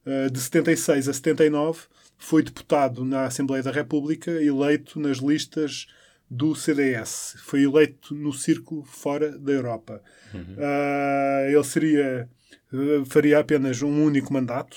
eh, 0.04 0.28
de 0.28 0.40
76 0.40 1.08
a 1.08 1.12
79, 1.12 1.82
foi 2.18 2.42
deputado 2.42 3.04
na 3.04 3.24
Assembleia 3.24 3.62
da 3.62 3.70
República, 3.70 4.30
eleito 4.30 5.00
nas 5.00 5.18
listas 5.18 5.86
do 6.30 6.54
CDS. 6.54 7.36
Foi 7.38 7.62
eleito 7.62 8.14
no 8.14 8.32
círculo 8.32 8.84
fora 8.84 9.38
da 9.38 9.52
Europa. 9.52 10.02
Ah, 10.58 11.46
ele 11.48 11.64
seria 11.64 12.28
eh, 12.72 13.04
faria 13.06 13.38
apenas 13.38 13.80
um 13.82 14.04
único 14.04 14.32
mandato, 14.32 14.76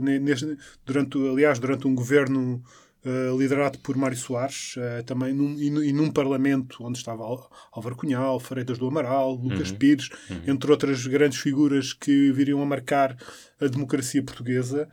neste- 0.00 0.56
durante, 0.86 1.18
aliás, 1.18 1.58
durante 1.58 1.88
um 1.88 1.94
governo 1.94 2.62
uh, 3.04 3.38
liderado 3.38 3.78
por 3.80 3.96
Mário 3.96 4.16
Soares, 4.16 4.76
uh, 4.76 5.02
também 5.04 5.32
num, 5.32 5.54
e, 5.54 5.88
e, 5.88 5.92
num 5.92 6.10
parlamento 6.10 6.84
onde 6.84 6.98
estava 6.98 7.24
Álvaro 7.72 7.96
Cunhal, 7.96 8.38
Freitas 8.38 8.78
do 8.78 8.86
Amaral, 8.86 9.34
Lucas 9.34 9.70
uhum. 9.70 9.76
Pires, 9.76 10.08
uhum. 10.30 10.42
entre 10.46 10.70
outras 10.70 11.06
grandes 11.06 11.40
figuras 11.40 11.92
que 11.92 12.30
viriam 12.32 12.62
a 12.62 12.66
marcar 12.66 13.16
a 13.60 13.66
democracia 13.66 14.22
portuguesa. 14.22 14.88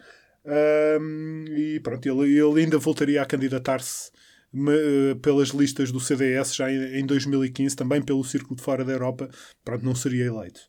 E 1.56 1.80
pronto, 1.82 2.06
ele, 2.08 2.38
ele 2.38 2.62
ainda 2.62 2.78
voltaria 2.78 3.22
a 3.22 3.26
candidatar-se 3.26 4.12
pelas 5.22 5.50
listas 5.50 5.92
do 5.92 6.00
CDS 6.00 6.56
já 6.56 6.72
em, 6.72 7.00
em 7.00 7.06
2015, 7.06 7.76
também 7.76 8.02
pelo 8.02 8.24
Círculo 8.24 8.56
de 8.56 8.64
Fora 8.64 8.86
da 8.86 8.94
Europa, 8.94 9.30
pronto, 9.64 9.84
não 9.84 9.94
seria 9.94 10.26
eleito 10.26 10.62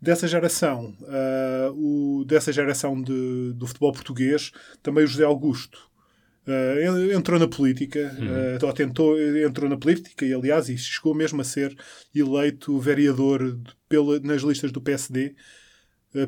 dessa 0.00 0.28
geração, 0.28 0.96
uh, 1.00 1.72
o, 1.72 2.24
dessa 2.24 2.52
geração 2.52 3.00
de, 3.00 3.52
do 3.54 3.66
futebol 3.66 3.92
português, 3.92 4.52
também 4.82 5.04
o 5.04 5.06
José 5.06 5.24
Augusto. 5.24 5.90
Uh, 6.46 7.12
entrou 7.12 7.40
na 7.40 7.48
política, 7.48 8.14
uhum. 8.18 8.56
uh, 8.62 8.66
ou 8.66 8.72
tentou, 8.72 9.20
entrou 9.20 9.68
na 9.68 9.76
política 9.76 10.24
e, 10.24 10.32
aliás, 10.32 10.68
e 10.68 10.78
chegou 10.78 11.12
mesmo 11.12 11.40
a 11.40 11.44
ser 11.44 11.76
eleito 12.14 12.78
vereador 12.78 13.56
de, 13.56 13.72
pela, 13.88 14.20
nas 14.20 14.42
listas 14.42 14.70
do 14.70 14.80
PSD 14.80 15.34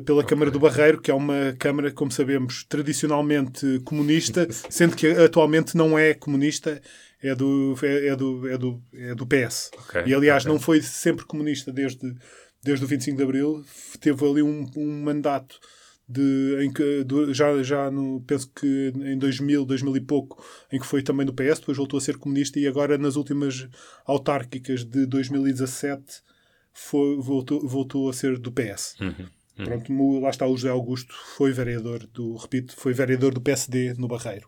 pela 0.05 0.19
okay. 0.19 0.29
Câmara 0.29 0.51
do 0.51 0.59
Barreiro, 0.59 1.01
que 1.01 1.09
é 1.09 1.13
uma 1.13 1.55
Câmara, 1.57 1.91
como 1.91 2.11
sabemos, 2.11 2.63
tradicionalmente 2.63 3.79
comunista, 3.85 4.47
sendo 4.69 4.95
que 4.95 5.07
atualmente 5.07 5.75
não 5.75 5.97
é 5.97 6.13
comunista, 6.13 6.81
é 7.21 7.33
do, 7.33 7.75
é, 7.81 8.07
é 8.07 8.15
do, 8.15 8.47
é 8.47 8.57
do, 8.57 8.81
é 8.93 9.15
do 9.15 9.25
PS. 9.25 9.71
Okay. 9.87 10.03
E, 10.05 10.13
aliás, 10.13 10.43
okay. 10.43 10.53
não 10.53 10.59
foi 10.59 10.81
sempre 10.81 11.25
comunista 11.25 11.71
desde 11.71 12.15
desde 12.63 12.85
o 12.85 12.87
25 12.87 13.17
de 13.17 13.23
Abril, 13.23 13.63
teve 13.99 14.25
ali 14.25 14.43
um, 14.43 14.69
um 14.75 15.03
mandato 15.03 15.59
de, 16.07 16.57
em 16.61 16.71
que, 16.71 17.03
de, 17.03 17.33
já, 17.33 17.61
já 17.63 17.91
no, 17.91 18.21
penso 18.21 18.49
que 18.53 18.91
em 18.95 19.17
2000, 19.17 19.65
2000 19.65 19.97
e 19.97 20.01
pouco, 20.01 20.43
em 20.71 20.79
que 20.79 20.85
foi 20.85 21.01
também 21.01 21.25
do 21.25 21.33
PS, 21.33 21.59
depois 21.59 21.77
voltou 21.77 21.97
a 21.97 22.01
ser 22.01 22.17
comunista 22.17 22.59
e 22.59 22.67
agora 22.67 22.97
nas 22.97 23.15
últimas 23.15 23.67
autárquicas 24.05 24.83
de 24.83 25.05
2017 25.05 26.21
foi, 26.73 27.17
voltou, 27.17 27.65
voltou 27.67 28.09
a 28.09 28.13
ser 28.13 28.37
do 28.37 28.51
PS. 28.51 28.95
Uhum, 28.99 29.27
uhum. 29.59 29.65
Pronto, 29.65 30.19
lá 30.21 30.29
está 30.29 30.47
o 30.47 30.55
José 30.55 30.69
Augusto, 30.69 31.13
foi 31.37 31.51
vereador 31.51 31.99
do, 32.13 32.35
repito, 32.37 32.73
foi 32.75 32.93
vereador 32.93 33.33
do 33.33 33.41
PSD 33.41 33.93
no 33.97 34.07
Barreiro. 34.07 34.47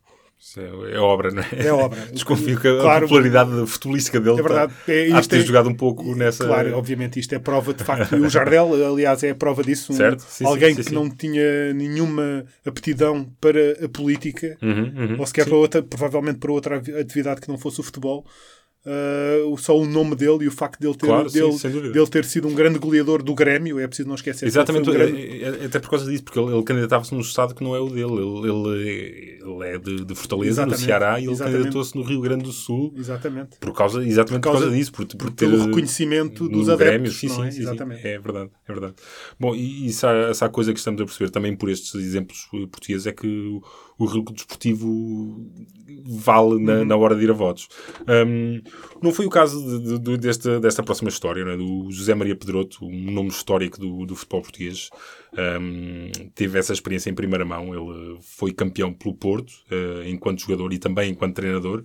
É, 0.58 0.96
é, 0.96 1.00
obra, 1.00 1.30
não 1.30 1.44
é? 1.44 1.68
É 1.68 1.72
obra. 1.72 2.00
Desconfio 2.12 2.60
que 2.60 2.68
a 2.68 2.82
claro, 2.82 3.08
popularidade 3.08 3.68
futebolística 3.68 4.20
dele 4.20 4.40
é 4.40 4.42
verdade, 4.42 4.74
é, 4.88 5.08
isto 5.08 5.30
ter 5.30 5.38
é, 5.38 5.46
jogado 5.46 5.70
um 5.70 5.74
pouco 5.74 6.16
nessa. 6.16 6.48
Claro, 6.48 6.76
obviamente, 6.76 7.20
isto 7.20 7.36
é 7.36 7.40
prova 7.40 7.76
de 7.76 7.84
facto. 7.84 8.16
E 8.16 8.20
o 8.20 8.28
Jardel, 8.30 8.74
aliás, 8.92 9.22
é 9.24 9.36
prova 9.36 9.64
disso. 9.64 9.94
Um, 9.94 9.96
certo? 9.96 10.22
Sim, 10.22 10.46
alguém 10.46 10.74
sim, 10.74 10.82
sim, 10.82 10.90
que 10.90 10.96
não 10.96 11.08
tinha 11.08 11.72
nenhuma 11.76 12.44
aptidão 12.66 13.32
para 13.40 13.86
a 13.86 13.90
política, 13.90 14.58
uhum, 14.64 14.94
uhum, 14.96 15.20
ou 15.20 15.28
sequer 15.28 15.46
para 15.46 15.56
outra, 15.56 15.84
provavelmente 15.84 16.40
para 16.40 16.52
outra 16.52 16.78
atividade 16.78 17.40
que 17.40 17.48
não 17.48 17.60
fosse 17.60 17.80
o 17.80 17.84
futebol. 17.84 18.26
Uh, 18.84 19.56
só 19.60 19.78
o 19.78 19.86
nome 19.86 20.16
dele 20.16 20.46
e 20.46 20.48
o 20.48 20.52
facto 20.52 20.80
dele 20.80 20.96
ter, 20.96 21.06
claro, 21.06 21.30
dele, 21.30 21.52
sim, 21.52 21.70
dele 21.70 22.08
ter 22.08 22.26
sido 22.26 22.48
um 22.48 22.56
grande 22.56 22.80
goleador 22.80 23.22
do 23.22 23.36
Grêmio, 23.36 23.80
é 23.80 23.86
preciso 23.86 24.08
não 24.08 24.16
esquecer. 24.16 24.48
Exatamente, 24.48 24.90
um 24.90 24.94
grande... 24.94 25.22
É, 25.22 25.44
é, 25.44 25.66
até 25.66 25.78
por 25.78 25.92
causa 25.92 26.10
disso, 26.10 26.24
porque 26.24 26.40
ele, 26.40 26.52
ele 26.52 26.64
candidatava-se 26.64 27.14
num 27.14 27.22
estado 27.22 27.54
que 27.54 27.64
não 27.64 27.76
é 27.76 27.80
o 27.80 27.90
dele. 27.90 28.02
Ele, 28.02 29.40
ele, 29.40 29.68
é 29.68 29.78
de, 29.78 30.04
de 30.04 30.16
Fortaleza, 30.16 30.64
exatamente, 30.64 30.80
no 30.80 30.86
Ceará, 30.86 31.20
e 31.20 31.26
ele 31.26 31.38
candidatou-se 31.38 31.96
no 31.96 32.02
Rio 32.02 32.22
Grande 32.22 32.44
do 32.44 32.52
Sul. 32.52 32.92
Exatamente. 32.98 33.58
Por 33.60 33.72
causa, 33.72 34.04
exatamente 34.04 34.42
por 34.42 34.52
causa, 34.52 34.60
por 34.60 34.64
causa 34.64 34.78
disso, 34.78 34.92
por, 34.92 35.06
por 35.06 35.30
ter 35.30 35.46
o 35.46 35.66
reconhecimento 35.66 36.50
dos 36.50 36.68
adeptos. 36.68 36.88
Grêmio. 36.88 37.12
Sim, 37.12 37.30
sim, 37.30 37.46
é? 37.46 37.52
sim, 37.52 37.62
exatamente. 37.62 38.08
é 38.08 38.18
verdade, 38.18 38.50
é 38.68 38.74
verdade. 38.74 38.96
Bom, 39.40 39.54
e 39.54 39.86
isso 39.86 40.08
há, 40.08 40.12
essa 40.30 40.50
coisa 40.50 40.74
que 40.74 40.80
estamos 40.80 41.00
a 41.00 41.06
perceber 41.06 41.30
também 41.30 41.56
por 41.56 41.70
estes 41.70 41.94
exemplos 41.94 42.48
portugueses 42.72 43.06
é 43.06 43.12
que 43.12 43.62
o, 44.02 44.04
o 44.04 44.06
risco 44.08 44.34
desportivo 44.34 45.52
vale 46.04 46.64
na, 46.64 46.74
uhum. 46.80 46.86
na, 46.86 46.96
hora 46.96 47.16
de 47.16 47.24
ir 47.24 47.30
a 47.30 47.34
votos. 47.34 47.68
Um, 48.08 48.62
não 49.02 49.12
foi 49.12 49.26
o 49.26 49.30
caso 49.30 49.80
de, 49.80 50.00
de, 50.00 50.18
desta, 50.18 50.60
desta 50.60 50.84
próxima 50.84 51.10
história, 51.10 51.42
é? 51.42 51.58
do 51.58 51.90
José 51.92 52.14
Maria 52.14 52.36
Pedroto, 52.36 52.86
um 52.86 53.12
nome 53.12 53.30
histórico 53.30 53.80
do, 53.80 54.06
do 54.06 54.16
futebol 54.16 54.42
português. 54.42 54.90
Um, 55.34 56.12
teve 56.34 56.60
essa 56.60 56.74
experiência 56.74 57.10
em 57.10 57.14
primeira 57.14 57.46
mão. 57.46 57.74
Ele 57.74 58.18
foi 58.22 58.52
campeão 58.52 58.94
pelo 58.94 59.16
Porto, 59.16 59.52
uh, 59.72 60.08
enquanto 60.08 60.42
jogador 60.42 60.74
e 60.74 60.80
também 60.80 61.12
enquanto 61.12 61.36
treinador, 61.36 61.84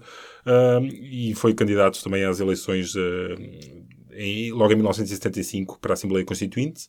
e 0.82 1.35
foi 1.35 1.54
candidato 1.54 2.02
também 2.02 2.25
às 2.25 2.38
eleições 2.38 2.94
uh, 2.94 3.37
em, 4.12 4.52
logo 4.52 4.73
em 4.73 4.76
1975 4.76 5.78
para 5.80 5.92
a 5.92 5.94
Assembleia 5.94 6.25
Constituinte. 6.25 6.88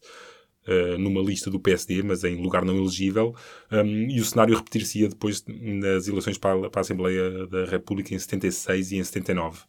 Uh, 0.67 0.97
numa 0.97 1.21
lista 1.21 1.49
do 1.49 1.61
PSD, 1.61 2.03
mas 2.03 2.25
em 2.25 2.41
lugar 2.41 2.65
não 2.65 2.75
elegível, 2.75 3.33
um, 3.71 4.09
e 4.09 4.19
o 4.19 4.25
cenário 4.25 4.53
repetir-se-ia 4.53 5.07
depois 5.07 5.45
nas 5.47 6.09
eleições 6.09 6.37
para, 6.37 6.69
para, 6.69 6.79
a 6.79 6.81
Assembleia 6.81 7.47
da 7.47 7.63
República 7.63 8.13
em 8.13 8.19
76 8.19 8.91
e 8.91 8.97
em 8.97 9.03
79. 9.03 9.61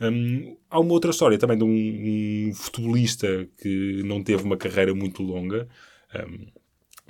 Um, 0.00 0.56
há 0.70 0.80
uma 0.80 0.92
outra 0.92 1.10
história 1.10 1.36
também 1.36 1.58
de 1.58 1.64
um, 1.64 2.48
um, 2.48 2.54
futebolista 2.54 3.48
que 3.60 4.02
não 4.04 4.22
teve 4.22 4.44
uma 4.44 4.56
carreira 4.56 4.94
muito 4.94 5.22
longa, 5.22 5.68
um, 6.14 6.46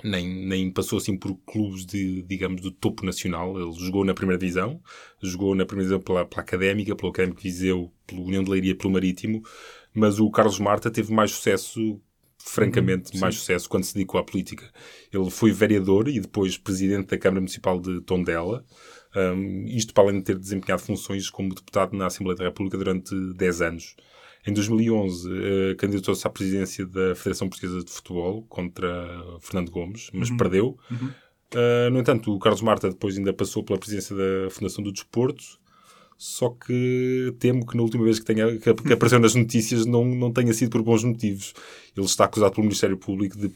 nem, 0.03 0.27
nem 0.45 0.71
passou 0.71 0.97
assim 0.97 1.17
por 1.17 1.35
clubes 1.45 1.85
de, 1.85 2.21
digamos, 2.23 2.61
do 2.61 2.71
topo 2.71 3.05
nacional. 3.05 3.59
Ele 3.59 3.71
jogou 3.73 4.03
na 4.03 4.13
primeira 4.13 4.39
divisão, 4.39 4.81
jogou 5.21 5.55
na 5.55 5.65
primeira 5.65 5.89
divisão 5.89 6.03
pela, 6.03 6.25
pela 6.25 6.41
Académica, 6.41 6.95
pelo 6.95 7.11
Académico 7.11 7.41
Viseu, 7.41 7.91
pela 8.05 8.21
União 8.21 8.43
de 8.43 8.49
Leiria, 8.49 8.75
pelo 8.75 8.91
Marítimo, 8.91 9.43
mas 9.93 10.19
o 10.19 10.29
Carlos 10.29 10.59
Marta 10.59 10.89
teve 10.91 11.13
mais 11.13 11.31
sucesso 11.31 12.01
francamente, 12.45 13.13
uhum, 13.13 13.19
mais 13.19 13.35
sucesso 13.35 13.69
quando 13.69 13.83
se 13.83 13.93
dedicou 13.93 14.19
à 14.19 14.23
política. 14.23 14.69
Ele 15.11 15.29
foi 15.29 15.51
vereador 15.51 16.07
e 16.07 16.19
depois 16.19 16.57
presidente 16.57 17.07
da 17.07 17.17
Câmara 17.17 17.41
Municipal 17.41 17.79
de 17.79 18.01
Tondela. 18.01 18.65
Um, 19.15 19.65
isto 19.67 19.93
para 19.93 20.05
além 20.05 20.19
de 20.19 20.23
ter 20.23 20.37
desempenhado 20.37 20.81
funções 20.81 21.29
como 21.29 21.53
deputado 21.53 21.95
na 21.95 22.07
Assembleia 22.07 22.37
da 22.37 22.43
República 22.45 22.77
durante 22.77 23.13
10 23.33 23.61
anos. 23.61 23.95
Em 24.47 24.53
2011, 24.53 25.29
uh, 25.29 25.75
candidatou-se 25.77 26.25
à 26.25 26.29
presidência 26.29 26.85
da 26.85 27.13
Federação 27.15 27.49
Portuguesa 27.49 27.83
de 27.83 27.91
Futebol 27.91 28.43
contra 28.43 28.89
Fernando 29.39 29.69
Gomes, 29.69 30.09
mas 30.13 30.29
uhum. 30.29 30.37
perdeu. 30.37 30.77
Uhum. 30.89 31.11
Uh, 31.53 31.89
no 31.91 31.99
entanto, 31.99 32.33
o 32.33 32.39
Carlos 32.39 32.61
Marta 32.61 32.89
depois 32.89 33.17
ainda 33.17 33.33
passou 33.33 33.63
pela 33.63 33.77
presidência 33.77 34.15
da 34.15 34.49
Fundação 34.49 34.83
do 34.83 34.91
Desporto 34.91 35.60
só 36.23 36.49
que 36.49 37.35
temo 37.39 37.65
que 37.65 37.75
na 37.75 37.81
última 37.81 38.03
vez 38.03 38.19
que, 38.19 38.25
tenha, 38.25 38.55
que 38.55 38.69
apareceu 38.69 39.19
nas 39.19 39.33
notícias 39.33 39.87
não, 39.87 40.05
não 40.05 40.31
tenha 40.31 40.53
sido 40.53 40.69
por 40.69 40.83
bons 40.83 41.03
motivos. 41.03 41.51
Ele 41.97 42.05
está 42.05 42.25
acusado 42.25 42.51
pelo 42.53 42.65
Ministério 42.65 42.95
Público 42.95 43.35
de 43.35 43.49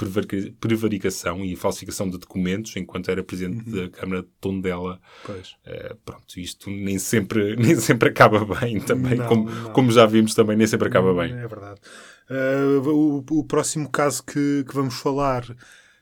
prevaricação 0.59 1.45
e 1.45 1.55
falsificação 1.55 2.09
de 2.09 2.17
documentos 2.17 2.75
enquanto 2.75 3.11
era 3.11 3.23
Presidente 3.23 3.69
uhum. 3.69 3.83
da 3.83 3.89
Câmara 3.89 4.23
de 4.23 4.29
Tondela. 4.41 4.99
Pois. 5.23 5.49
Uh, 5.63 5.95
pronto, 6.03 6.39
isto 6.39 6.71
nem 6.71 6.97
sempre, 6.97 7.53
nem 7.61 7.75
sempre 7.75 8.09
acaba 8.09 8.43
bem 8.43 8.79
também, 8.79 9.13
não, 9.13 9.27
como, 9.27 9.47
não. 9.47 9.71
como 9.71 9.91
já 9.91 10.07
vimos 10.07 10.33
também, 10.33 10.57
nem 10.57 10.65
sempre 10.65 10.87
acaba 10.87 11.13
bem. 11.13 11.33
É 11.33 11.47
verdade. 11.47 11.79
Uh, 12.27 12.89
o, 12.89 13.25
o 13.41 13.43
próximo 13.43 13.87
caso 13.91 14.23
que, 14.23 14.65
que 14.67 14.73
vamos 14.73 14.95
falar 14.95 15.45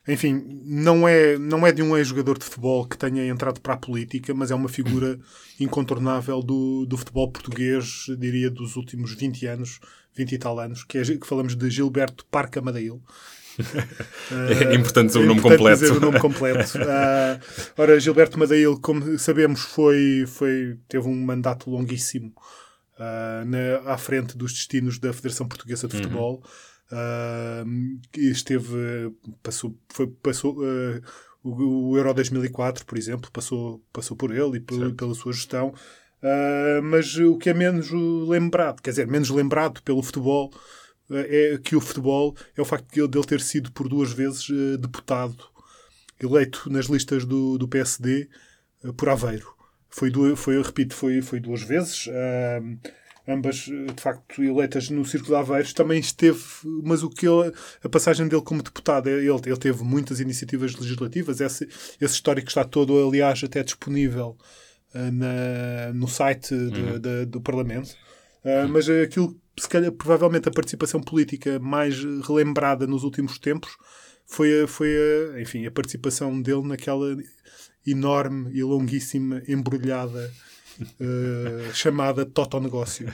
enfim, 0.06 0.60
não 0.64 1.08
é, 1.08 1.38
não 1.38 1.66
é 1.66 1.72
de 1.72 1.82
um 1.82 1.96
ex-jogador 1.96 2.38
de 2.38 2.44
futebol 2.44 2.86
que 2.86 2.98
tenha 2.98 3.26
entrado 3.26 3.60
para 3.60 3.72
a 3.72 3.76
política, 3.76 4.34
mas 4.34 4.50
é 4.50 4.54
uma 4.54 4.68
figura 4.68 5.18
incontornável 5.58 6.42
do, 6.42 6.84
do 6.84 6.96
futebol 6.96 7.30
português, 7.30 8.06
diria, 8.18 8.50
dos 8.50 8.76
últimos 8.76 9.14
20 9.14 9.46
anos, 9.46 9.80
20 10.14 10.32
e 10.32 10.38
tal 10.38 10.60
anos, 10.60 10.84
que, 10.84 10.98
é, 10.98 11.02
que 11.02 11.26
falamos 11.26 11.56
de 11.56 11.70
Gilberto 11.70 12.26
Parca 12.26 12.60
Madeil. 12.60 13.02
é 14.70 14.74
importante 14.74 15.06
dizer 15.06 15.20
o 15.20 15.26
nome 15.26 15.40
completo. 15.40 15.80
Dizer 15.80 15.92
o 15.92 16.00
nome 16.00 16.20
completo. 16.20 16.76
uh, 16.78 17.40
ora, 17.80 17.98
Gilberto 17.98 18.38
Madeil, 18.38 18.78
como 18.80 19.18
sabemos, 19.18 19.62
foi, 19.62 20.26
foi, 20.26 20.76
teve 20.86 21.08
um 21.08 21.24
mandato 21.24 21.70
longuíssimo 21.70 22.34
uh, 22.98 23.44
na, 23.46 23.92
à 23.92 23.96
frente 23.96 24.36
dos 24.36 24.52
destinos 24.52 24.98
da 24.98 25.14
Federação 25.14 25.48
Portuguesa 25.48 25.88
de 25.88 25.96
uhum. 25.96 26.02
Futebol. 26.02 26.34
Uhum 26.34 26.73
Uh, 26.94 28.00
esteve, 28.14 29.12
passou, 29.42 29.76
foi, 29.88 30.06
passou 30.06 30.56
uh, 30.58 31.02
o, 31.42 31.90
o, 31.90 31.96
Euro 31.96 32.14
2004, 32.14 32.86
por 32.86 32.96
exemplo, 32.96 33.30
passou, 33.32 33.82
passou 33.92 34.16
por 34.16 34.30
ele 34.30 34.58
e 34.58 34.60
por, 34.60 34.94
pela 34.94 35.14
sua 35.14 35.32
gestão. 35.32 35.74
Uh, 36.22 36.80
mas 36.82 37.16
o 37.16 37.36
que 37.36 37.50
é 37.50 37.54
menos 37.54 37.90
lembrado, 37.90 38.80
quer 38.80 38.90
dizer, 38.90 39.08
menos 39.08 39.28
lembrado 39.28 39.82
pelo 39.82 40.02
futebol, 40.02 40.52
é 41.10 41.58
que 41.62 41.76
o 41.76 41.80
futebol 41.80 42.34
é 42.56 42.62
o 42.62 42.64
facto 42.64 42.88
de 42.90 43.18
ele 43.18 43.26
ter 43.26 43.40
sido 43.40 43.70
por 43.72 43.88
duas 43.88 44.10
vezes 44.10 44.48
deputado 44.80 45.36
eleito 46.18 46.70
nas 46.70 46.86
listas 46.86 47.26
do, 47.26 47.58
do 47.58 47.68
PSD 47.68 48.26
por 48.96 49.10
Aveiro. 49.10 49.52
Foi, 49.90 50.10
foi, 50.34 50.62
repito, 50.62 50.94
foi, 50.94 51.20
foi 51.20 51.40
duas 51.40 51.62
vezes. 51.62 52.06
Uh, 52.06 52.78
ambas 53.26 53.56
de 53.56 54.00
facto 54.00 54.42
eleitas 54.42 54.90
no 54.90 55.04
Círculo 55.04 55.34
de 55.34 55.40
Aveiros, 55.40 55.72
também 55.72 55.98
esteve, 55.98 56.40
mas 56.82 57.02
o 57.02 57.08
que 57.08 57.26
ele, 57.26 57.52
a 57.82 57.88
passagem 57.88 58.28
dele 58.28 58.42
como 58.42 58.62
deputado, 58.62 59.08
ele, 59.08 59.28
ele 59.28 59.56
teve 59.56 59.82
muitas 59.82 60.20
iniciativas 60.20 60.74
legislativas, 60.74 61.40
esse, 61.40 61.68
esse 62.00 62.14
histórico 62.14 62.48
está 62.48 62.64
todo, 62.64 63.08
aliás, 63.08 63.42
até 63.42 63.62
disponível 63.62 64.36
uh, 64.94 65.12
na, 65.12 65.92
no 65.94 66.06
site 66.06 66.54
uhum. 66.54 66.98
de, 66.98 67.24
do 67.26 67.40
Parlamento, 67.40 67.96
uh, 68.44 68.68
mas 68.68 68.88
aquilo, 68.88 69.34
se 69.58 69.68
calhar, 69.68 69.90
provavelmente 69.92 70.48
a 70.48 70.52
participação 70.52 71.00
política 71.00 71.58
mais 71.58 72.04
relembrada 72.26 72.86
nos 72.86 73.04
últimos 73.04 73.38
tempos 73.38 73.76
foi, 74.26 74.62
a, 74.62 74.68
foi 74.68 74.90
a, 75.34 75.40
enfim, 75.40 75.66
a 75.66 75.70
participação 75.70 76.40
dele 76.42 76.66
naquela 76.66 77.16
enorme 77.86 78.50
e 78.52 78.62
longuíssima 78.62 79.42
embrulhada 79.46 80.30
eh, 81.00 81.70
chamada 81.72 82.24
Toto 82.26 82.58
Negócio, 82.60 83.12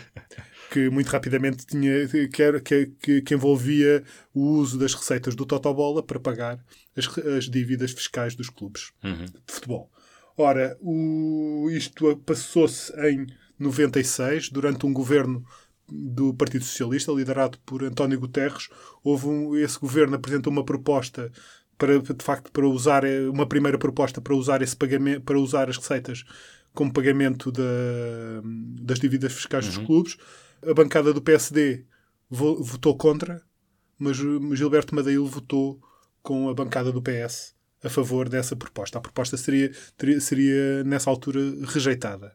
que 0.70 0.88
muito 0.90 1.08
rapidamente 1.08 1.66
tinha, 1.66 2.06
que, 2.32 2.42
era- 2.42 2.60
que, 2.60 2.86
que- 3.00 3.22
que 3.22 3.34
envolvia 3.34 4.02
o 4.34 4.40
uso 4.40 4.78
das 4.78 4.94
receitas 4.94 5.34
do 5.34 5.44
Totobola 5.46 6.02
para 6.02 6.20
pagar 6.20 6.58
as, 6.96 7.06
as 7.36 7.44
dívidas 7.48 7.92
fiscais 7.92 8.34
dos 8.34 8.48
clubes 8.50 8.92
Uhum. 9.02 9.24
de 9.26 9.32
futebol. 9.52 9.90
Ora, 10.36 10.76
o, 10.80 11.68
isto 11.70 12.16
passou-se 12.24 12.92
em 13.08 13.26
96, 13.58 14.48
durante 14.48 14.86
um 14.86 14.92
governo 14.92 15.44
do 15.86 16.32
Partido 16.32 16.64
Socialista, 16.64 17.12
liderado 17.12 17.58
por 17.66 17.82
António 17.84 18.18
Guterres. 18.20 18.68
Houve 19.02 19.26
um, 19.26 19.56
esse 19.56 19.78
governo 19.78 20.14
apresentou 20.16 20.52
uma 20.52 20.64
proposta 20.64 21.30
para, 21.76 21.98
de 21.98 22.22
facto, 22.24 22.50
para 22.52 22.66
usar 22.66 23.04
eh, 23.04 23.28
uma 23.28 23.46
primeira 23.46 23.76
proposta 23.76 24.20
para 24.20 24.34
usar 24.34 24.62
esse 24.62 24.76
pagamento, 24.76 25.22
para 25.22 25.38
usar 25.38 25.68
as 25.68 25.76
receitas 25.76 26.24
como 26.74 26.92
pagamento 26.92 27.50
da- 27.50 27.62
das 28.82 28.98
dívidas 28.98 29.32
fiscais 29.32 29.66
dos 29.66 29.76
clubes. 29.86 30.16
A 30.66 30.74
bancada 30.74 31.12
do 31.12 31.20
PSD 31.22 31.84
vo- 32.28 32.62
votou 32.62 32.96
contra, 32.96 33.42
mas 33.98 34.16
Gilberto 34.16 34.94
Madail 34.94 35.24
votou 35.26 35.80
com 36.22 36.48
a 36.48 36.54
bancada 36.54 36.92
do 36.92 37.02
PS 37.02 37.54
a 37.82 37.88
favor 37.88 38.28
dessa 38.28 38.54
proposta. 38.54 38.98
A 38.98 39.00
proposta 39.00 39.36
seria, 39.36 39.72
teria- 39.96 40.20
seria 40.20 40.84
nessa 40.84 41.08
altura, 41.10 41.40
rejeitada. 41.66 42.34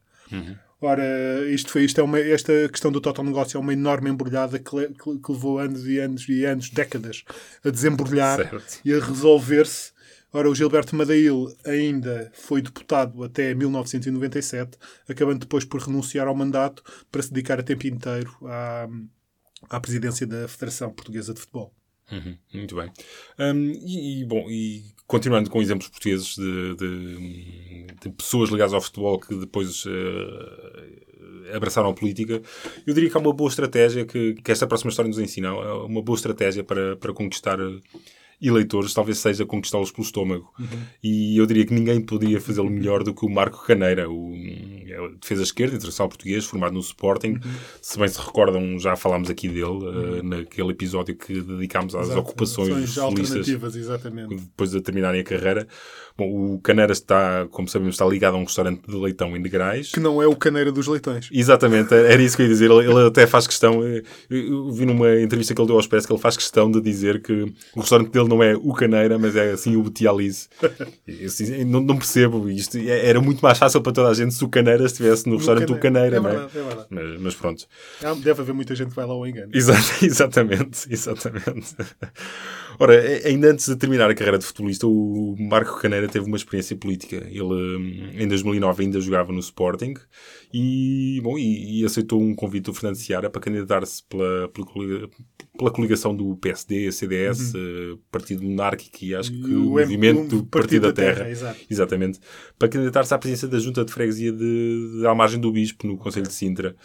Ora, 0.81 1.03
isto 1.49 1.71
foi, 1.71 1.85
isto 1.85 2.01
é 2.01 2.03
uma, 2.03 2.19
esta 2.19 2.51
questão 2.69 2.91
do 2.91 2.99
total 2.99 3.23
negócio 3.23 3.57
é 3.57 3.59
uma 3.59 3.73
enorme 3.73 4.09
embrulhada 4.09 4.59
que, 4.59 4.75
le- 4.75 4.89
que- 4.89 5.19
que 5.19 5.31
levou 5.31 5.57
anos 5.59 5.85
e 5.87 5.99
anos 5.99 6.27
e 6.27 6.43
anos, 6.45 6.69
décadas, 6.69 7.23
a 7.63 7.69
desembrulhar 7.69 8.37
Certo. 8.37 8.79
e 8.83 8.93
a 8.93 8.99
resolver-se. 8.99 9.93
Ora, 10.37 10.49
o 10.49 10.53
Gilberto 10.55 10.93
Madail 10.97 11.47
ainda 11.65 12.29
foi 12.33 12.61
deputado 12.61 13.23
até 13.23 13.53
1997, 13.55 14.77
acabando 15.07 15.39
depois 15.39 15.63
por 15.63 15.79
renunciar 15.79 16.27
ao 16.27 16.35
mandato 16.35 16.83
para 17.09 17.21
se 17.21 17.31
dedicar 17.31 17.57
a 17.57 17.63
tempo 17.63 17.87
inteiro 17.87 18.35
à, 18.43 18.85
à 19.69 19.79
presidência 19.79 20.27
da 20.27 20.45
Federação 20.49 20.91
Portuguesa 20.91 21.33
de 21.33 21.39
Futebol. 21.39 21.73
Uhum, 22.11 22.37
muito 22.53 22.75
bem. 22.75 22.91
Hum, 23.39 23.71
e, 23.81 24.21
e, 24.21 24.25
bom, 24.25 24.45
e 24.49 24.83
continuando 25.07 25.49
com 25.49 25.61
exemplos 25.61 25.87
portugueses 25.87 26.35
de, 26.35 26.75
de- 26.75 27.85
de 28.03 28.09
pessoas 28.09 28.49
ligadas 28.49 28.73
ao 28.73 28.81
futebol 28.81 29.17
que 29.19 29.33
depois 29.35 29.85
eh, 29.87 31.55
abraçaram 31.55 31.89
a 31.89 31.93
política, 31.93 32.41
eu 32.85 32.93
diria 32.93 33.09
que 33.09 33.17
há 33.17 33.19
uma 33.21 33.33
boa 33.33 33.49
estratégia 33.49 34.05
que, 34.05 34.33
que 34.35 34.51
esta 34.51 34.67
próxima 34.67 34.89
história 34.89 35.07
nos 35.09 35.17
ensina. 35.17 35.53
Uma 35.85 36.01
boa 36.01 36.17
estratégia 36.17 36.63
para, 36.63 36.95
para 36.97 37.13
conquistar 37.13 37.57
eh, 37.59 37.79
eleitores, 38.47 38.93
talvez 38.93 39.17
seja 39.17 39.45
conquistá-los 39.45 39.91
pelo 39.91 40.05
estômago. 40.05 40.51
E 41.03 41.37
eu 41.37 41.45
diria 41.45 41.65
que 41.65 41.73
ninguém 41.73 42.01
poderia 42.01 42.39
fazê-lo 42.39 42.69
melhor 42.69 43.03
do 43.03 43.13
que 43.13 43.25
o 43.25 43.29
Marco 43.29 43.65
Caneira, 43.65 44.09
o 44.09 44.33
defesa 45.19 45.43
esquerda, 45.43 45.75
internacional 45.75 46.09
português, 46.09 46.45
formado 46.45 46.73
no 46.73 46.79
Sporting. 46.79 47.39
Se 47.81 47.97
bem 47.97 48.07
se 48.07 48.19
recordam, 48.19 48.77
já 48.79 48.95
falámos 48.95 49.29
aqui 49.29 49.47
dele, 49.47 50.19
eh, 50.19 50.21
naquele 50.23 50.69
episódio 50.71 51.15
que 51.15 51.41
dedicámos 51.41 51.95
às 51.95 52.07
Exato. 52.07 52.19
ocupações 52.21 52.97
alternativas, 52.97 53.75
exatamente. 53.75 54.35
depois 54.35 54.71
de 54.71 54.81
terminarem 54.81 55.21
a 55.21 55.23
carreira. 55.23 55.67
Bom, 56.17 56.53
o 56.55 56.59
Caneira 56.61 56.93
está, 56.93 57.45
como 57.51 57.67
sabemos, 57.67 57.95
está 57.95 58.05
ligado 58.05 58.35
a 58.35 58.37
um 58.37 58.45
restaurante 58.45 58.81
de 58.87 58.95
leitão 58.95 59.35
em 59.35 59.39
Negrais. 59.41 59.91
Que 59.91 59.99
não 59.99 60.21
é 60.21 60.27
o 60.27 60.35
Caneira 60.35 60.71
dos 60.71 60.87
Leitões. 60.87 61.27
Exatamente, 61.29 61.93
era 61.93 62.21
isso 62.21 62.37
que 62.37 62.41
eu 62.41 62.45
ia 62.45 62.51
dizer. 62.51 62.71
Ele, 62.71 62.89
ele 62.89 63.07
até 63.07 63.27
faz 63.27 63.45
questão, 63.47 63.83
eh, 63.85 64.01
eu, 64.29 64.71
vi 64.71 64.85
numa 64.85 65.19
entrevista 65.19 65.53
que 65.53 65.59
ele 65.59 65.67
deu 65.67 65.75
ao 65.75 65.81
Expresso 65.81 66.07
que 66.07 66.13
ele 66.13 66.21
faz 66.21 66.37
questão 66.37 66.71
de 66.71 66.79
dizer 66.79 67.21
que 67.21 67.53
o 67.75 67.81
restaurante 67.81 68.11
dele 68.11 68.29
não 68.29 68.41
é 68.41 68.55
o 68.55 68.71
Caneira, 68.73 69.19
mas 69.19 69.35
é 69.35 69.51
assim 69.51 69.75
o 69.75 69.83
Betialize. 69.83 70.47
Assim, 71.25 71.63
não, 71.65 71.81
não 71.81 71.97
percebo 71.97 72.49
isto. 72.49 72.77
É- 72.77 73.07
Era 73.09 73.21
muito 73.21 73.41
mais 73.41 73.57
fácil 73.57 73.81
para 73.81 73.91
toda 73.91 74.09
a 74.09 74.13
gente 74.13 74.33
se 74.33 74.43
o 74.43 74.49
Caneira 74.49 74.84
estivesse 74.87 75.27
no 75.29 75.37
restaurante 75.37 75.67
do 75.67 75.77
Caneira, 75.79 76.17
é 76.17 76.19
não 76.19 76.29
é? 76.29 76.33
verdade, 76.47 76.57
é. 76.57 76.85
Mas, 76.89 77.21
mas 77.21 77.35
pronto. 77.35 77.65
Há- 78.03 78.13
Deve 78.13 78.41
haver 78.41 78.53
muita 78.53 78.75
gente 78.75 78.89
que 78.89 78.95
vai 78.95 79.05
lá 79.05 79.13
ao 79.13 79.27
engano. 79.27 79.51
Exa- 79.53 79.73
exatamente, 80.01 80.87
exatamente. 80.91 81.75
Ora, 82.79 82.99
ainda 83.25 83.51
antes 83.51 83.67
de 83.67 83.75
terminar 83.75 84.09
a 84.09 84.15
carreira 84.15 84.37
de 84.37 84.45
futebolista, 84.45 84.87
o 84.87 85.35
Marco 85.39 85.79
Caneira 85.79 86.07
teve 86.07 86.25
uma 86.25 86.37
experiência 86.37 86.75
política. 86.75 87.15
Ele, 87.29 87.43
hum, 87.43 88.09
em 88.13 88.27
2009, 88.27 88.83
ainda 88.83 88.99
jogava 88.99 89.31
no 89.31 89.39
Sporting 89.39 89.93
e, 90.53 91.19
bom, 91.23 91.37
e, 91.37 91.81
e 91.81 91.85
aceitou 91.85 92.21
um 92.21 92.35
convite 92.35 92.65
do 92.65 92.73
Fernando 92.73 92.95
Seara 92.95 93.29
para 93.29 93.41
candidatar-se 93.41 94.03
pela, 94.03 94.49
pela, 94.49 94.67
pela 95.57 95.71
coligação 95.71 96.15
do 96.15 96.35
PSD, 96.37 96.91
CDS, 96.91 97.53
eh, 97.55 97.97
Partido 98.11 98.43
Monárquico 98.43 99.03
e 99.03 99.15
acho 99.15 99.31
que 99.31 99.45
Uhum. 99.45 99.65
O, 99.65 99.67
o 99.67 99.79
Movimento 99.79 100.37
o 100.39 100.45
Partido 100.45 100.87
da 100.87 100.93
Terra. 100.93 101.29
exato. 101.29 101.59
Exatamente. 101.69 102.19
Para 102.57 102.69
candidatar-se 102.69 103.13
à 103.13 103.17
presidência 103.17 103.47
da 103.47 103.59
Junta 103.59 103.85
de 103.85 103.91
Freguesia 103.91 104.31
de, 104.31 104.99
de 104.99 105.05
Almagem 105.05 105.39
do 105.39 105.51
Bispo, 105.51 105.87
no 105.87 105.97
Conselho 105.97 106.27
de 106.27 106.33
Sintra. 106.33 106.75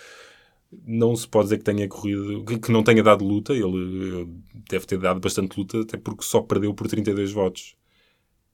Não 0.87 1.17
se 1.17 1.27
pode 1.27 1.47
dizer 1.47 1.59
que 1.59 1.65
tenha 1.65 1.89
corrido, 1.89 2.45
que, 2.45 2.71
não 2.71 2.83
tenha 2.85 3.03
dado 3.03 3.25
luta. 3.25 3.53
Ele 3.53 4.23
eh, 4.23 4.27
deve 4.71 4.87
ter 4.87 4.99
dado 4.99 5.19
bastante 5.21 5.59
luta, 5.59 5.81
até 5.81 5.97
porque 5.97 6.23
só 6.25 6.41
perdeu 6.41 6.73
por 6.73 6.87
32 6.87 7.33
votos. 7.33 7.75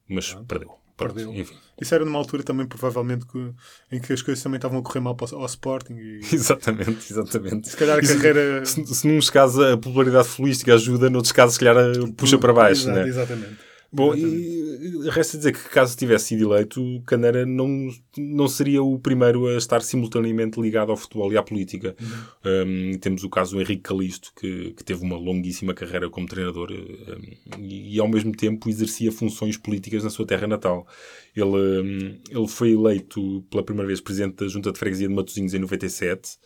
Mas 0.09 0.33
perdeu. 0.49 0.69
Pronto, 0.97 1.15
Perdeu. 1.15 1.35
Enfim. 1.35 1.55
Isso 1.79 1.95
era 1.95 2.07
numa 2.07 2.19
altura 2.19 2.43
também, 2.43 2.67
provavelmente, 2.67 3.27
que- 3.27 3.53
em 3.93 4.01
que 4.01 4.15
as 4.15 4.23
coisas 4.23 4.43
também 4.43 4.57
estavam 4.57 4.79
a 4.79 4.83
correr 4.83 5.01
mal 5.01 5.15
para 5.15 5.35
o- 5.37 5.41
ao 5.41 5.45
Sporting. 5.47 5.93
E 5.95 6.21
Exatamente, 6.33 7.13
exatamente. 7.13 7.69
se 7.69 7.77
calhar 7.77 7.99
a 7.99 8.01
E 8.01 8.07
se- 8.07 8.17
carreira. 8.17 8.65
Se, 8.65 8.87
se 8.87 9.07
num 9.07 9.19
casos 9.31 9.63
a 9.63 9.77
popularidade 9.77 10.27
futbolística 10.27 10.73
ajuda, 10.73 11.11
noutros 11.11 11.33
casos, 11.33 11.57
se 11.57 11.61
calhar, 11.61 11.77
eh, 11.77 12.13
puxa 12.17 12.39
para 12.39 12.53
baixo. 12.55 12.85
Exato, 12.89 12.99
né? 12.99 13.09
Exatamente. 13.09 13.57
Bom, 13.97 14.15
Exatamente. 14.15 15.07
e 15.07 15.11
resta 15.11 15.39
dizer 15.39 15.53
que 15.53 15.69
caso 15.71 15.97
tivesse 15.97 16.27
sido 16.27 16.53
eleito, 16.53 16.83
o 16.83 17.03
Caneira 17.03 17.47
não, 17.47 17.89
não 18.19 18.47
seria 18.47 18.83
o 18.83 18.99
primeiro 18.99 19.47
a 19.47 19.57
estar 19.57 19.81
simultaneamente 19.81 20.61
ligado 20.61 20.91
ao 20.91 20.97
futebol 20.97 21.33
e 21.33 21.37
à 21.37 21.43
política. 21.43 21.97
Um, 22.45 22.99
temos 22.99 23.25
o 23.25 23.31
caso 23.31 23.57
do 23.57 23.61
Henrique 23.63 23.83
Calisto, 23.83 24.33
que, 24.39 24.73
que 24.73 24.85
teve 24.85 25.03
uma 25.03 25.17
longuíssima 25.17 25.73
carreira 25.73 26.11
como 26.11 26.27
treinador 26.27 26.71
um, 26.71 27.59
e, 27.59 27.97
e, 27.97 28.01
ao 28.01 28.09
mesmo 28.09 28.33
tempo, 28.33 28.69
exercia 28.69 29.11
funções 29.11 29.57
políticas 29.57 30.05
na 30.05 30.11
sua 30.11 30.27
terra 30.27 30.47
natal. 30.47 30.87
Ele, 31.35 31.47
um, 31.47 32.19
ele 32.31 32.49
foi 32.49 32.73
eleito 32.73 33.43
pela 33.51 33.65
primeira 33.65 33.87
vez 33.87 34.01
presidente 34.01 34.37
da 34.37 34.49
Junta 34.49 34.73
de 34.73 34.79
Freguesia 34.79 35.09
de 35.09 35.15
Matosinhos 35.15 35.55
em 35.55 35.59
97 35.59 36.37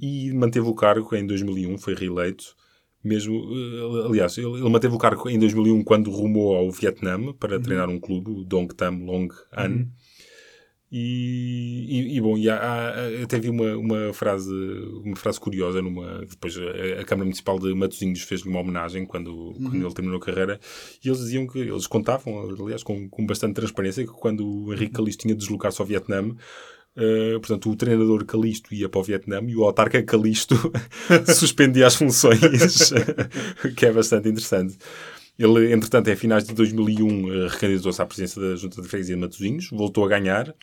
e 0.00 0.32
manteve 0.32 0.68
o 0.68 0.74
cargo 0.74 1.14
em 1.16 1.26
2001, 1.26 1.76
foi 1.78 1.94
reeleito. 1.94 2.59
Mesmo, 3.02 3.34
eh, 3.34 4.06
aliás, 4.08 4.36
ele, 4.36 4.46
ele 4.48 4.68
manteve 4.68 4.94
o 4.94 4.98
cargo 4.98 5.28
em 5.30 5.38
2001 5.38 5.82
quando 5.84 6.10
rumou 6.10 6.54
ao 6.54 6.70
Vietnã 6.70 7.32
para 7.32 7.58
treinar 7.60 7.88
um 7.88 7.98
clube, 7.98 8.30
o 8.30 8.44
Dong 8.44 8.74
Tam 8.74 9.04
Long 9.04 9.28
An. 9.56 9.86
E, 10.92 11.86
e, 11.88 12.16
e, 12.16 12.20
bom, 12.20 12.36
e 12.36 12.50
há, 12.50 12.56
há- 12.56 13.22
até 13.22 13.38
vi 13.38 13.48
uma, 13.48 13.76
uma, 13.76 14.12
frase, 14.12 14.52
uma 15.04 15.14
frase 15.14 15.38
curiosa 15.38 15.80
numa. 15.80 16.24
Depois 16.28 16.56
a, 16.58 17.00
a 17.00 17.04
Câmara 17.04 17.26
Municipal 17.26 17.60
de 17.60 17.72
Matosinhos 17.72 18.22
fez-lhe 18.22 18.48
uma 18.50 18.58
homenagem 18.58 19.06
quando, 19.06 19.52
quando 19.62 19.76
ele 19.86 19.94
terminou 19.94 20.18
a 20.18 20.20
carreira. 20.20 20.58
E 21.04 21.08
eles 21.08 21.20
diziam 21.20 21.46
que 21.46 21.60
eles 21.60 21.86
contavam, 21.86 22.40
aliás, 22.60 22.82
com, 22.82 23.08
com 23.08 23.24
bastante 23.24 23.54
transparência, 23.54 24.04
que 24.04 24.10
quando 24.12 24.44
o 24.44 24.74
Henrique 24.74 24.92
Calixto 24.94 25.22
tinha 25.22 25.34
de 25.34 25.40
deslocar-se 25.40 25.80
ao 25.80 25.86
Vietnã. 25.86 26.34
Eh, 26.96 27.32
portanto, 27.38 27.70
o 27.70 27.76
treinador 27.76 28.24
Calisto 28.24 28.74
ia 28.74 28.88
para 28.88 29.00
o 29.00 29.04
Vietnã 29.04 29.40
e 29.46 29.56
o 29.56 29.64
autarca 29.64 30.02
Calisto 30.02 30.54
suspendia 31.34 31.86
as 31.86 31.94
funções, 31.94 32.38
que 33.76 33.86
é 33.86 33.92
bastante 33.92 34.28
interessante. 34.28 34.76
Ele, 35.38 35.72
entretanto, 35.72 36.08
em 36.08 36.16
finais 36.16 36.44
de 36.44 36.52
2001, 36.54 37.32
eh, 37.32 37.48
recandidatou-se 37.48 38.02
à 38.02 38.06
presidência 38.06 38.40
da 38.40 38.56
Junta 38.56 38.82
de 38.82 38.88
Freguesia 38.88 39.14
de 39.14 39.20
Matosinhos, 39.20 39.68
voltou 39.70 40.04
a 40.04 40.08
ganhar 40.08 40.54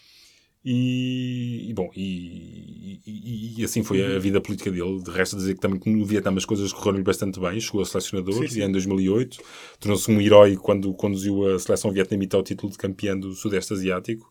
e, 0.63 1.67
e, 1.69 1.73
bom, 1.73 1.89
e, 1.95 2.99
e- 3.07 3.61
e 3.61 3.63
assim 3.63 3.83
foi 3.83 4.03
a 4.03 4.19
vida 4.19 4.41
política 4.41 4.69
dele. 4.69 5.01
De 5.01 5.09
resto, 5.11 5.37
dizer 5.37 5.53
que 5.55 5.61
também 5.61 5.79
no 5.85 6.05
Vietnã 6.05 6.33
as 6.35 6.43
coisas 6.45 6.73
correram-lhe 6.73 7.03
bastante 7.03 7.39
bem. 7.39 7.59
Chegou 7.59 7.81
a 7.81 7.85
selecionador 7.85 8.33
Sim, 8.33 8.47
sim. 8.47 8.59
e 8.59 8.63
em 8.63 8.71
2008 8.71 9.37
tornou-se 9.79 10.11
um 10.11 10.19
herói 10.19 10.57
quando 10.57 10.93
conduziu 10.93 11.55
a 11.55 11.57
seleção 11.57 11.89
vietnamita 11.91 12.35
ao 12.35 12.43
título 12.43 12.71
de 12.71 12.77
campeã 12.77 13.17
do 13.17 13.33
Sudeste 13.33 13.73
Asiático. 13.73 14.29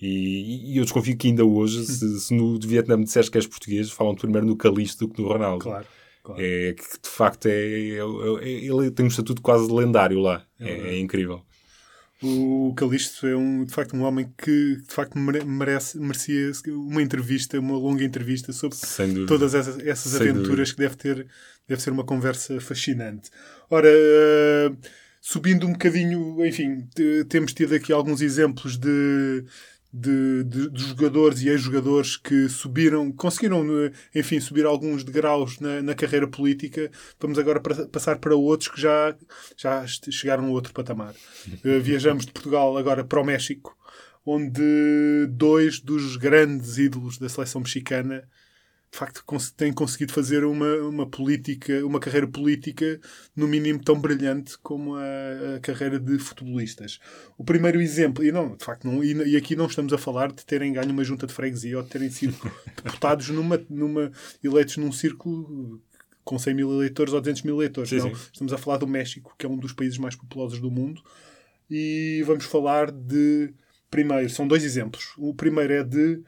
E, 0.00 0.72
e 0.74 0.76
eu 0.78 0.84
desconfio 0.84 1.16
que 1.16 1.28
ainda 1.28 1.44
hoje, 1.44 1.84
se, 1.84 2.20
se 2.20 2.34
no 2.34 2.58
Vietnã 2.60 3.00
disseres 3.02 3.28
que 3.28 3.38
és 3.38 3.46
português, 3.46 3.90
falam 3.90 4.14
primeiro 4.14 4.46
no 4.46 4.56
Calixto 4.56 5.06
do 5.06 5.12
que 5.14 5.20
no 5.22 5.28
Ronaldo. 5.28 5.64
Claro. 5.64 5.86
claro. 6.22 6.40
É 6.42 6.72
que 6.74 6.82
de 7.02 7.08
facto 7.08 7.46
é, 7.46 7.50
é- 7.52 7.98
é- 8.42 8.64
ele 8.64 8.90
tem 8.90 9.04
um 9.04 9.08
estatuto 9.08 9.42
quase 9.42 9.70
lendário 9.72 10.20
lá. 10.20 10.44
É, 10.60 10.70
é 10.94 10.98
incrível. 10.98 11.42
O 12.20 12.74
Calixto 12.76 13.28
é 13.28 13.36
um, 13.36 13.64
de 13.64 13.72
facto 13.72 13.94
um 13.96 14.02
homem 14.02 14.28
que 14.36 14.76
de 14.76 14.92
facto 14.92 15.16
mere- 15.16 15.44
merece, 15.44 15.98
merecia 16.00 16.50
uma 16.68 17.00
entrevista, 17.00 17.58
uma 17.60 17.76
longa 17.78 18.02
entrevista 18.02 18.52
sobre 18.52 18.76
todas 19.26 19.54
essas, 19.54 19.78
essas 19.78 20.12
aventuras 20.20 20.72
que 20.72 20.78
deve 20.78 20.96
ter, 20.96 21.26
deve 21.68 21.80
ser 21.80 21.90
uma 21.90 22.02
conversa 22.02 22.60
fascinante. 22.60 23.30
Ora, 23.70 23.88
eh, 23.88 24.72
subindo 25.20 25.64
um 25.68 25.72
bocadinho, 25.72 26.44
enfim, 26.44 26.88
te- 26.92 27.24
temos 27.28 27.52
tido 27.52 27.72
aqui 27.76 27.92
alguns 27.92 28.20
exemplos 28.20 28.76
de, 28.76 29.44
de, 29.92 30.44
de- 30.44 30.70
de 30.70 30.82
jogadores 30.88 31.40
e 31.42 31.48
ex-jogadores 31.48 32.16
que 32.16 32.48
subiram, 32.48 33.10
conseguiram, 33.12 33.64
eh, 33.84 33.92
enfim, 34.14 34.38
subir 34.38 34.66
alguns 34.66 35.02
degraus 35.02 35.58
na, 35.60 35.80
na 35.82 35.94
carreira 35.94 36.28
política. 36.28 36.90
Vamos 37.18 37.38
agora 37.38 37.58
para- 37.60 37.86
passar 37.86 38.18
para 38.18 38.34
outros 38.36 38.68
que 38.70 38.80
já, 38.80 39.16
já 39.56 39.86
chegaram 39.86 40.44
a 40.46 40.48
outro 40.50 40.72
patamar. 40.72 41.14
Eh, 41.64 41.78
viajamos 41.78 42.26
de 42.26 42.32
Portugal 42.32 42.76
agora 42.76 43.02
para 43.04 43.20
o 43.20 43.24
México, 43.24 43.76
onde 44.24 45.26
dois 45.30 45.80
dos 45.80 46.16
grandes 46.16 46.76
ídolos 46.78 47.16
da 47.18 47.28
seleção 47.28 47.60
mexicana 47.62 48.28
de 48.90 48.98
facto 48.98 49.22
têm 49.56 49.72
conseguido 49.72 50.12
fazer 50.12 50.44
uma, 50.44 50.74
uma 50.76 51.06
política, 51.06 51.84
uma 51.84 52.00
carreira 52.00 52.26
política 52.26 53.00
no 53.36 53.46
mínimo 53.46 53.82
tão 53.82 53.98
brilhante 54.00 54.56
como 54.58 54.96
a, 54.96 55.56
a 55.56 55.60
carreira 55.60 55.98
de 56.00 56.18
futebolistas. 56.18 56.98
O 57.36 57.44
primeiro 57.44 57.80
exemplo, 57.80 58.24
e 58.24 58.32
não, 58.32 58.56
de 58.56 58.64
facto, 58.64 58.86
não, 58.86 59.04
e, 59.04 59.12
e 59.12 59.36
aqui 59.36 59.54
não 59.54 59.66
estamos 59.66 59.92
a 59.92 59.98
falar 59.98 60.32
de 60.32 60.44
terem 60.44 60.72
ganho 60.72 60.90
uma 60.90 61.04
junta 61.04 61.26
de 61.26 61.32
freguesia 61.32 61.76
ou 61.76 61.82
de 61.82 61.90
terem 61.90 62.10
sido 62.10 62.34
deputados 62.82 63.28
numa, 63.28 63.60
numa, 63.68 64.10
eleitos 64.42 64.78
num 64.78 64.90
círculo 64.90 65.80
com 66.24 66.38
100 66.38 66.54
mil 66.54 66.72
eleitores 66.72 67.14
ou 67.14 67.20
200 67.20 67.42
mil 67.42 67.56
eleitores. 67.56 67.88
Sim, 67.88 67.98
não, 67.98 68.14
sim. 68.14 68.20
estamos 68.32 68.52
a 68.52 68.58
falar 68.58 68.76
do 68.76 68.86
México, 68.86 69.34
que 69.38 69.46
é 69.46 69.48
um 69.48 69.56
dos 69.56 69.72
países 69.72 69.96
mais 69.96 70.14
populosos 70.14 70.60
do 70.60 70.70
mundo, 70.70 71.02
e 71.70 72.22
vamos 72.26 72.44
falar 72.44 72.90
de. 72.90 73.52
Primeiro, 73.90 74.28
são 74.28 74.46
dois 74.46 74.62
exemplos. 74.64 75.14
O 75.16 75.34
primeiro 75.34 75.72
é 75.72 75.82
de. 75.82 76.22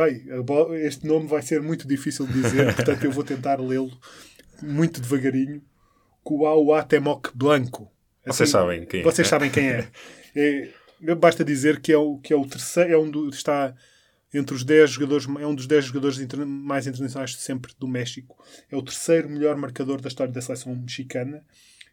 Ai, 0.00 0.22
este 0.86 1.06
nome 1.06 1.26
vai 1.26 1.42
ser 1.42 1.60
muito 1.62 1.86
difícil 1.86 2.26
de 2.26 2.34
dizer, 2.34 2.74
portanto 2.76 3.04
eu 3.04 3.10
vou 3.12 3.24
tentar 3.24 3.60
lê-lo 3.60 3.90
muito 4.62 5.00
devagarinho. 5.00 5.62
Cuauhtémoc 6.22 7.30
Blanco. 7.34 7.90
Vocês 8.24 8.48
sabem 8.50 8.86
quem 8.86 9.00
é. 9.00 9.02
Vocês 9.02 9.26
sabem 9.26 9.50
quem 9.50 9.68
é. 9.70 9.88
É, 10.36 11.14
Basta 11.16 11.44
dizer 11.44 11.80
que 11.80 11.92
é 11.92 11.96
o, 11.96 12.18
que 12.18 12.32
é 12.32 12.36
o 12.36 12.46
terceiro, 12.46 12.92
é 12.92 12.96
um 12.98 13.10
do, 13.10 13.28
está 13.28 13.74
entre 14.32 14.54
os 14.54 14.62
10 14.64 14.90
jogadores, 14.90 15.26
é 15.40 15.46
um 15.46 15.54
dos 15.54 15.66
10 15.66 15.86
jogadores 15.86 16.18
inter- 16.20 16.46
mais 16.46 16.86
internacionais 16.86 17.30
de 17.30 17.38
sempre 17.42 17.72
do 17.78 17.88
México. 17.88 18.36
É 18.70 18.76
o 18.76 18.82
terceiro 18.82 19.28
melhor 19.28 19.56
marcador 19.56 20.00
da 20.00 20.08
história 20.08 20.32
da 20.32 20.40
seleção 20.40 20.74
mexicana 20.76 21.44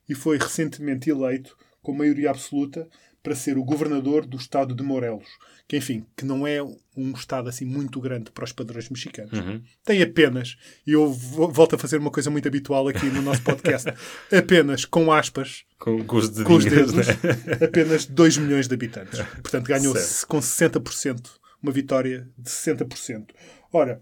e 0.08 0.14
foi 0.14 0.38
recentemente 0.38 1.10
eleito 1.10 1.58
com 1.82 1.92
maioria 1.94 2.30
absoluta 2.30 2.88
para 3.22 3.36
ser 3.36 3.58
o 3.58 3.64
governador 3.64 4.26
do 4.26 4.38
estado 4.38 4.74
de 4.74 4.82
Morelos, 4.82 5.28
que 5.68 5.76
enfim, 5.78 6.06
que 6.16 6.24
não 6.26 6.48
é 6.48 6.62
um 6.64 7.12
estado 7.14 7.50
assim 7.50 7.66
muito 7.66 8.00
grande 8.00 8.32
para 8.32 8.46
os 8.46 8.52
padrões 8.54 8.90
mexicanos. 8.90 9.38
Uhum. 9.38 9.62
Tem 9.86 10.02
apenas, 10.02 10.58
e 10.88 10.94
eu 10.94 11.12
vo- 11.12 11.50
volto 11.50 11.76
a 11.76 11.78
fazer 11.78 11.98
uma 11.98 12.12
coisa 12.12 12.30
muito 12.30 12.48
habitual 12.48 12.88
aqui 12.88 13.06
no 13.08 13.22
nosso 13.22 13.42
podcast, 13.44 13.90
apenas 14.36 14.86
com 14.86 15.12
aspas, 15.12 15.66
Com, 15.78 16.04
com 16.06 16.16
os 16.18 16.30
com 16.44 16.54
os 16.56 16.66
dedos, 16.66 16.94
né? 16.94 17.04
apenas 17.66 18.06
2 18.06 18.38
milhões 18.38 18.68
de 18.68 18.74
habitantes. 18.74 19.20
Portanto, 19.44 19.68
ganhou 19.68 19.96
Certo. 19.96 20.28
com 20.28 20.40
60%, 20.40 21.30
uma 21.62 21.72
vitória 21.72 22.28
de 22.38 22.50
60%. 22.50 23.28
Ora, 23.72 24.02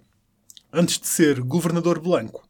antes 0.72 1.00
de 1.00 1.08
ser 1.08 1.40
governador 1.42 2.00
blanco, 2.00 2.48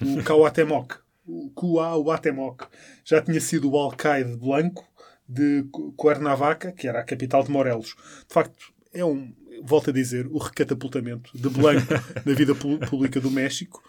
o 0.00 0.22
Cuauhtémoc, 0.24 0.94
o 1.26 1.50
Cuauhtémoc 1.50 2.62
já 3.04 3.20
tinha 3.20 3.40
sido 3.40 3.70
o 3.70 3.76
alcaide 3.76 4.36
blanco 4.36 4.86
de 5.28 5.64
Cu- 5.70 5.92
Cuernavaca, 5.92 6.72
que 6.72 6.86
era 6.88 7.00
a 7.00 7.04
capital 7.04 7.42
de 7.42 7.50
Morelos. 7.50 7.94
De 8.28 8.32
facto, 8.34 8.54
é 8.92 9.04
um, 9.04 9.32
volto 9.64 9.90
a 9.90 9.92
dizer, 9.92 10.26
o 10.28 10.38
recatapultamento 10.38 11.30
de 11.36 11.48
Blanco 11.48 11.86
na 12.24 12.32
vida 12.34 12.54
pública 12.54 13.20
do 13.20 13.30
México. 13.30 13.82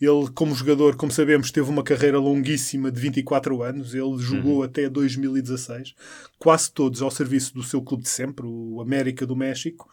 Ele, 0.00 0.28
como 0.32 0.54
jogador, 0.54 0.94
como 0.94 1.10
sabemos, 1.10 1.50
teve 1.50 1.68
uma 1.68 1.82
carreira 1.82 2.18
longuíssima 2.20 2.88
de 2.90 3.00
24 3.00 3.62
anos. 3.64 3.94
Ele 3.94 4.16
jogou 4.18 4.62
até 4.62 4.88
2016, 4.88 5.94
quase 6.38 6.70
todos 6.70 7.02
ao 7.02 7.10
serviço 7.10 7.52
do 7.52 7.64
seu 7.64 7.82
clube 7.82 8.04
de 8.04 8.08
sempre, 8.08 8.46
o 8.46 8.80
América 8.80 9.26
do 9.26 9.34
México. 9.34 9.90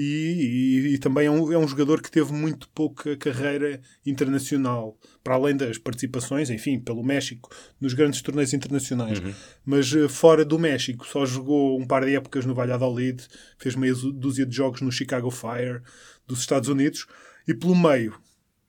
E, 0.00 0.90
e- 0.90 0.94
e 0.94 0.98
também 0.98 1.26
é 1.26 1.30
um, 1.30 1.52
é 1.52 1.58
um 1.58 1.66
jogador 1.66 2.00
que 2.00 2.10
teve 2.10 2.32
muito 2.32 2.68
pouca 2.68 3.16
carreira 3.16 3.80
internacional, 4.06 4.96
para 5.24 5.34
além 5.34 5.56
das 5.56 5.76
participações, 5.78 6.50
enfim, 6.50 6.78
pelo 6.78 7.02
México, 7.02 7.50
nos 7.80 7.94
grandes 7.94 8.22
torneios 8.22 8.52
internacionais. 8.52 9.18
Mas 9.66 9.92
eh, 9.92 10.06
fora 10.08 10.44
do 10.44 10.58
México, 10.58 11.06
só 11.06 11.26
jogou 11.26 11.80
um 11.80 11.86
par 11.86 12.04
de 12.04 12.14
épocas 12.14 12.44
no 12.46 12.54
Valladolid, 12.54 13.26
fez 13.58 13.74
meia 13.74 13.94
dúzia 13.94 14.46
de 14.46 14.54
jogos 14.54 14.80
no 14.82 14.92
Chicago 14.92 15.30
Fire 15.30 15.80
dos 16.26 16.40
Estados 16.40 16.68
Unidos 16.68 17.06
e 17.46 17.54
pelo 17.54 17.74
meio 17.74 18.14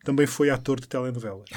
também 0.03 0.25
foi 0.25 0.49
ator 0.49 0.79
de 0.79 0.87
telenovelas. 0.87 1.49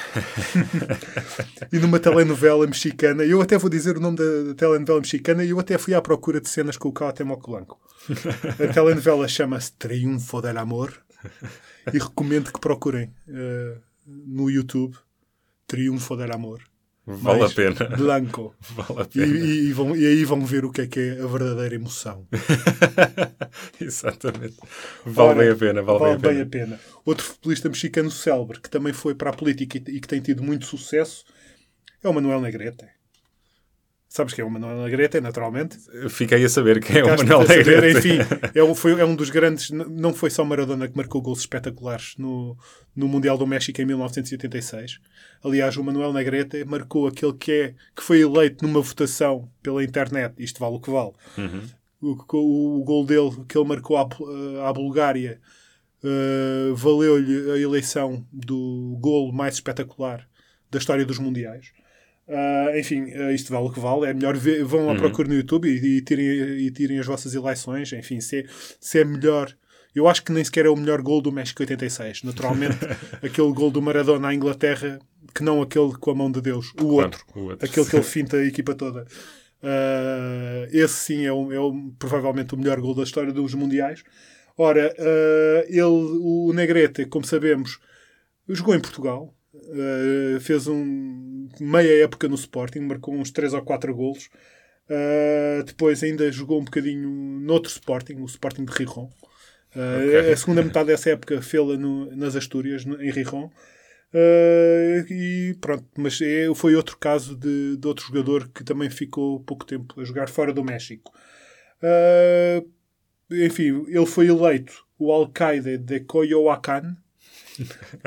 e 1.73 1.79
numa 1.79 1.99
telenovela 1.99 2.67
mexicana, 2.67 3.25
eu 3.25 3.41
até 3.41 3.57
vou 3.57 3.71
dizer 3.71 3.97
o 3.97 4.01
nome 4.01 4.17
da, 4.17 4.43
da 4.49 4.55
telenovela 4.55 5.01
mexicana, 5.01 5.45
e 5.45 5.51
eu 5.51 5.61
até 5.61 5.79
fui 5.79 5.95
à 5.95 6.03
procura 6.03 6.41
de 6.41 6.49
cenas 6.49 6.77
com 6.77 6.89
o 6.89 6.93
Cuauhtémoc 6.93 7.47
Blanco. 7.47 7.81
A 8.69 8.73
telenovela 8.73 9.29
chama-se 9.29 9.73
Triunfo 9.73 10.41
del 10.41 10.59
Amor 10.59 10.93
e 11.93 11.99
recomendo 11.99 12.53
que 12.53 12.61
procurem 12.61 13.13
eh, 13.29 13.79
no 14.07 14.51
YouTube 14.51 14.97
Triunfo 15.67 16.17
del 16.17 16.33
Amor. 16.33 16.72
Vale 17.07 17.45
a 17.45 17.49
pena. 17.51 17.89
Blanco. 17.97 18.55
Vale 18.77 19.01
a 19.01 19.05
E, 19.05 19.09
pena. 19.09 19.39
e- 19.39 19.69
e 19.69 19.73
vão, 19.73 19.97
e 19.97 20.07
aí 20.07 20.25
vão 20.25 20.45
ver 20.47 20.65
o 20.65 20.71
que 20.71 20.83
é 20.83 20.87
que 20.87 21.01
é 21.01 21.21
a 21.23 21.27
verdadeira 21.27 21.75
emoção. 21.75 22.27
Exatamente. 23.81 24.57
Vale 25.05 25.29
Ora, 25.31 25.39
bem 25.39 25.51
a 25.51 25.57
pena. 25.57 25.83
Vale, 25.83 26.17
bem 26.19 26.41
a 26.41 26.47
pena. 26.47 26.81
Outro 27.05 27.25
futebolista 27.27 27.69
mexicano 27.69 28.11
célebre 28.11 28.61
que 28.61 28.71
também 28.71 28.93
foi 28.93 29.15
para 29.15 29.31
a 29.31 29.33
política 29.33 29.79
e, 29.79 29.97
e 29.97 30.01
que 30.01 30.09
tem 30.09 30.21
tido 30.21 30.43
muito 30.43 30.67
sucesso 30.67 31.25
é 32.03 32.09
o 32.09 32.13
Manuel 32.15 32.41
Negrete. 32.41 32.87
Sabes 34.15 34.35
quem 34.35 34.43
é 34.43 34.47
o 34.47 34.51
Manuel 34.51 34.83
Negrete, 34.83 35.21
naturalmente? 35.23 35.79
Fiquei 36.11 36.45
a 36.45 36.49
saber 36.49 36.85
quem 36.85 36.99
é 36.99 37.03
o 37.05 37.17
Manuel 37.17 37.49
Negrete. 37.49 37.97
Enfim, 37.99 38.19
é, 38.55 38.63
um- 38.63 38.75
foi, 38.75 39.01
é 39.01 39.05
um 39.07 39.17
dos 39.17 39.31
grandes. 39.31 39.71
Não 39.71 40.13
foi 40.13 40.29
só 40.29 40.45
Maradona 40.45 40.87
que 40.87 40.95
marcou 40.95 41.23
gols 41.23 41.41
espetaculares 41.41 42.15
no, 42.19 42.55
no 42.95 43.09
Mundial 43.09 43.39
do 43.39 43.47
México 43.47 43.81
em 43.81 43.87
1986. 43.87 44.99
Aliás, 45.43 45.79
o 45.79 45.83
Manuel 45.85 46.13
Negrete 46.13 46.63
marcou 46.67 47.07
aquele 47.07 47.33
que, 47.33 47.53
é, 47.53 47.75
que 47.97 48.03
foi 48.03 48.21
eleito 48.21 48.67
numa 48.67 48.83
votação 48.83 49.49
pela 49.63 49.83
internet. 49.83 50.35
Isto 50.37 50.61
vale 50.61 50.77
o 50.77 50.81
que 50.81 50.91
vale. 50.91 51.13
O, 52.01 52.15
o, 52.37 52.81
o 52.81 52.85
gol 52.85 53.07
dele 53.07 53.31
que 53.49 53.57
ele 53.57 53.67
marcou 53.69 53.97
à, 53.97 54.05
Bu- 54.05 54.27
à 54.67 54.73
Bulgária 54.75 55.41
eh, 56.05 56.73
valeu-lhe 56.75 57.53
a 57.53 57.57
eleição 57.57 58.27
do 58.33 58.99
gol 59.01 59.33
mais 59.33 59.55
espetacular 59.55 60.27
da 60.71 60.79
história 60.79 61.07
dos 61.07 61.19
Mundiais. 61.19 61.73
Ah, 62.35 62.79
enfim, 62.79 63.11
eh, 63.11 63.35
isto 63.35 63.53
vale 63.53 63.67
o 63.67 63.71
que 63.71 63.79
vale. 63.81 64.07
É 64.07 64.15
melhor 64.15 64.37
ver, 64.37 64.65
vão 64.65 64.89
à 64.91 64.95
procura 64.95 65.29
no 65.29 65.35
YouTube 65.35 65.69
e, 65.69 65.99
e, 65.99 66.01
tirem, 66.01 66.27
e 66.27 66.71
tirem 66.71 66.99
as 66.99 67.07
vossas 67.07 67.35
eleições. 67.35 67.93
Enfim, 67.93 68.21
se 68.21 68.39
é, 68.41 68.45
se 68.81 68.99
é 69.01 69.05
melhor. 69.05 69.55
Eu 69.95 70.09
acho 70.09 70.25
que 70.25 70.33
nem 70.33 70.43
sequer 70.43 70.65
é 70.65 70.71
o 70.71 70.77
melhor 70.77 71.03
gol 71.03 71.21
do 71.21 71.31
México 71.31 71.63
86. 71.63 72.23
Naturalmente, 72.23 72.79
aquele 73.23 73.53
gol 73.53 73.71
do 73.71 73.83
Maradona 73.83 74.29
à 74.29 74.35
Inglaterra, 74.35 74.99
que 75.35 75.43
não 75.43 75.61
aquele 75.61 75.93
com 75.99 76.11
a 76.11 76.15
mão 76.15 76.31
de 76.33 76.41
Deus. 76.41 76.73
O 76.81 76.87
outro. 76.95 77.23
o 77.35 77.41
outro. 77.51 77.67
Aquele 77.67 77.85
que 77.87 77.97
ele 77.97 78.03
finta 78.05 78.37
a 78.39 78.45
equipa 78.47 78.75
toda. 78.75 79.05
Ah, 79.63 80.67
esse 80.73 80.95
sim 80.95 81.27
é, 81.27 81.33
o, 81.33 81.53
é 81.53 81.61
o- 81.61 81.93
provavelmente 81.99 82.55
o 82.55 82.59
melhor 82.59 82.81
gol 82.81 82.95
da 82.95 83.03
história 83.03 83.33
dos 83.33 83.53
Mundiais. 83.55 84.03
Ora, 84.57 84.95
ah, 84.99 85.65
ele, 85.69 85.83
o 85.83 86.53
Negrete, 86.55 87.05
como 87.07 87.27
sabemos, 87.27 87.79
jogou 88.49 88.75
em 88.75 88.81
Portugal. 88.81 89.35
Uh, 89.55 90.41
fez 90.41 90.67
um 90.67 91.49
meia 91.61 92.05
época 92.05 92.27
no 92.29 92.35
Sporting, 92.35 92.81
marcou 92.81 93.15
uns 93.15 93.31
3 93.31 93.53
ou 93.55 93.63
4 93.63 93.95
golos. 93.95 94.29
Uh, 94.89 95.63
depois 95.65 96.03
ainda 96.03 96.31
jogou 96.33 96.61
um 96.61 96.65
bocadinho 96.65 97.09
noutro 97.09 97.71
Sporting, 97.71 98.15
o 98.15 98.25
Sporting 98.27 98.65
de 98.65 98.73
Rijon. 98.73 99.11
Uh, 99.75 100.19
Ok. 100.21 100.33
A 100.33 100.37
segunda 100.37 100.63
metade 100.63 100.87
dessa 100.89 101.11
época 101.11 101.41
fê-la 101.43 101.77
nas 101.77 102.35
Astúrias, 102.37 102.85
no- 102.85 103.01
em 103.03 103.11
Rijon. 103.11 103.51
Uh, 104.15 105.11
e 105.11 105.57
pronto, 105.61 105.87
mas 105.97 106.21
é, 106.21 106.47
foi 106.55 106.75
outro 106.75 106.99
caso 106.99 107.35
de, 107.35 107.77
de 107.79 107.87
outro 107.89 108.05
jogador 108.07 108.49
que 108.49 108.63
também 108.65 108.91
ficou 108.91 109.41
pouco 109.41 109.65
tempo 109.65 109.99
a 110.01 110.05
jogar 110.05 110.29
fora 110.29 110.53
do 110.53 110.63
México. 110.65 111.13
Enfim, 113.31 113.85
ele 113.89 114.07
foi 114.07 114.27
eleito 114.29 114.85
o 114.99 115.11
alcaide 115.11 115.79
de 115.79 116.01
Coyoacán, 116.01 116.97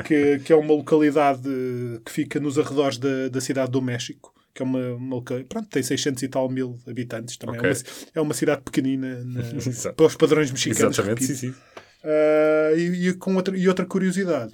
que, 0.04 0.38
que 0.40 0.52
é 0.52 0.56
uma 0.56 0.74
localidade 0.74 1.48
que 2.04 2.10
fica 2.12 2.38
nos 2.40 2.58
arredores 2.58 2.98
da, 2.98 3.28
da 3.28 3.40
cidade 3.40 3.70
do 3.70 3.80
México, 3.82 4.34
que 4.54 4.62
é 4.62 4.64
uma, 4.64 4.94
uma 4.94 5.22
pronto, 5.22 5.68
tem 5.68 5.82
600 5.82 6.22
e 6.22 6.28
tal 6.28 6.48
mil 6.48 6.78
habitantes 6.86 7.36
também. 7.36 7.58
Ok. 7.58 7.70
É, 7.70 7.72
uma, 7.72 7.82
é 8.14 8.20
uma 8.20 8.34
cidade 8.34 8.62
pequenina 8.62 9.22
na- 9.24 9.42
para 9.96 10.06
os 10.06 10.16
padrões 10.16 10.50
mexicanos. 10.50 10.98
Exatamente, 10.98 11.24
sim, 11.24 11.34
sim. 11.34 11.54
Ah, 12.04 12.72
e, 12.76 13.08
e 13.08 13.14
com 13.14 13.34
outra, 13.36 13.56
e 13.56 13.68
outra 13.68 13.84
curiosidade 13.84 14.52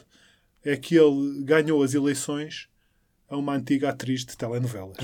é 0.65 0.77
que 0.77 0.97
ele 0.97 1.43
ganhou 1.45 1.83
as 1.83 1.93
eleições 1.95 2.69
a 3.29 3.37
uma 3.37 3.55
antiga 3.55 3.89
atriz 3.91 4.25
de 4.25 4.37
telenovelas. 4.37 4.97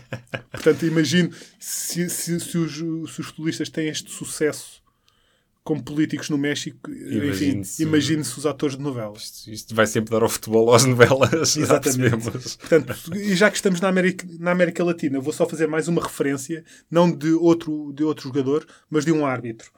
Portanto, 0.52 0.84
imagino 0.86 1.30
se, 1.58 2.08
se, 2.10 2.38
se 2.40 2.58
os, 2.58 2.74
se 2.76 3.20
os 3.20 3.26
futebolistas 3.26 3.68
têm 3.70 3.88
este 3.88 4.10
sucesso 4.10 4.79
como 5.70 5.84
políticos 5.84 6.28
no 6.30 6.36
México, 6.36 6.90
Imagine-se- 7.80 8.36
os 8.36 8.44
atores 8.44 8.76
de 8.76 8.82
novelas. 8.82 9.22
Isto, 9.22 9.50
isto 9.52 9.74
vai 9.74 9.86
sempre 9.86 10.10
dar 10.10 10.20
ao 10.24 10.28
futebol, 10.28 10.74
às 10.74 10.84
novelas. 10.84 11.56
Exatamente. 11.56 12.28
Portanto, 12.58 12.94
e 13.14 13.36
já 13.36 13.48
que 13.48 13.54
estamos 13.54 13.80
na 13.80 13.86
América, 13.86 14.26
na 14.40 14.50
América 14.50 14.82
Latina, 14.82 15.20
vou 15.20 15.32
só 15.32 15.46
fazer 15.46 15.68
mais 15.68 15.86
uma 15.86 16.02
referência, 16.02 16.64
não 16.90 17.08
de 17.08 17.30
outro, 17.34 17.92
de 17.94 18.02
outro 18.02 18.24
jogador, 18.24 18.66
mas 18.90 19.04
de 19.04 19.12
um 19.12 19.24
árbitro. 19.24 19.70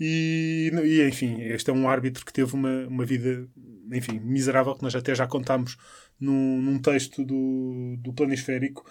E, 0.00 0.72
e, 0.82 1.06
enfim, 1.06 1.42
este 1.42 1.68
é 1.68 1.72
um 1.74 1.86
árbitro 1.86 2.24
que 2.24 2.32
teve 2.32 2.54
uma, 2.54 2.86
uma 2.86 3.04
vida, 3.04 3.46
enfim, 3.92 4.18
miserável, 4.24 4.74
que 4.74 4.82
nós 4.82 4.94
até 4.94 5.14
já 5.14 5.26
contámos 5.26 5.76
num, 6.18 6.62
num 6.62 6.78
texto 6.78 7.22
do, 7.22 7.96
do 7.98 8.14
Planisférico. 8.14 8.82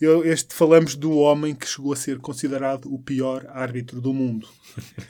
Eu- 0.00 0.24
este 0.24 0.54
falamos 0.54 0.94
do 0.96 1.12
homem 1.18 1.54
que 1.54 1.66
chegou 1.66 1.92
a 1.92 1.96
ser 1.96 2.18
considerado 2.18 2.92
o 2.92 2.98
pior 2.98 3.46
árbitro 3.50 4.00
do 4.00 4.14
mundo. 4.14 4.48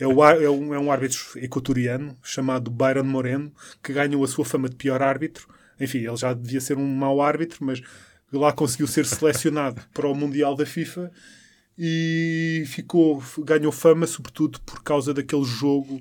É, 0.00 0.06
o 0.06 0.24
é 0.24 0.50
um, 0.50 0.74
é 0.74 0.78
um 0.78 0.90
árbitro 0.90 1.20
equatoriano 1.36 2.16
chamado 2.22 2.70
Byron 2.70 3.04
Moreno 3.04 3.52
que 3.82 3.92
ganhou 3.92 4.24
a 4.24 4.28
sua 4.28 4.44
fama 4.44 4.68
de 4.68 4.76
pior 4.76 5.00
árbitro. 5.00 5.46
Enfim, 5.78 5.98
ele 5.98 6.16
já 6.16 6.34
devia 6.34 6.60
ser 6.60 6.76
um 6.76 6.86
mau 6.94 7.22
árbitro, 7.22 7.64
mas 7.64 7.80
lá 8.32 8.52
conseguiu 8.52 8.86
ser 8.86 9.06
selecionado 9.06 9.80
para 9.94 10.08
o 10.08 10.14
Mundial 10.14 10.54
da 10.56 10.66
FIFA 10.66 11.10
e 11.78 12.64
ficou, 12.66 13.22
ganhou 13.38 13.72
fama 13.72 14.06
sobretudo 14.06 14.60
por 14.62 14.82
causa 14.82 15.14
daquele 15.14 15.44
jogo 15.44 16.00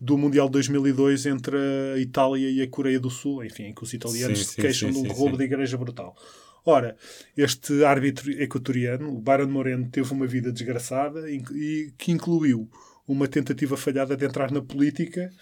do 0.00 0.16
Mundial 0.16 0.46
de 0.46 0.52
2002 0.52 1.26
entre 1.26 1.56
a 1.94 1.98
Itália 1.98 2.48
e 2.48 2.62
a 2.62 2.68
Coreia 2.68 3.00
do 3.00 3.10
Sul, 3.10 3.44
enfim, 3.44 3.64
em 3.64 3.74
que 3.74 3.82
os 3.82 3.92
italianos 3.92 4.38
Sim, 4.38 4.44
se 4.44 4.54
sim, 4.54 4.62
queixam 4.62 4.92
sim, 4.92 5.02
de 5.02 5.08
um 5.08 5.12
sim, 5.12 5.18
roubo 5.18 5.32
sim. 5.32 5.38
de 5.38 5.44
igreja 5.44 5.76
brutal. 5.76 6.16
Ora, 6.64 6.96
este 7.36 7.84
árbitro 7.84 8.30
equatoriano, 8.30 9.14
o 9.14 9.20
Byron 9.20 9.48
Moreno, 9.48 9.88
teve 9.90 10.12
uma 10.12 10.26
vida 10.26 10.52
desgraçada 10.52 11.30
e 11.30 11.92
que 11.96 12.12
incluiu 12.12 12.68
uma 13.06 13.26
tentativa 13.26 13.76
falhada 13.76 14.14
de 14.14 14.26
entrar 14.26 14.50
na 14.50 14.60
política. 14.60 15.32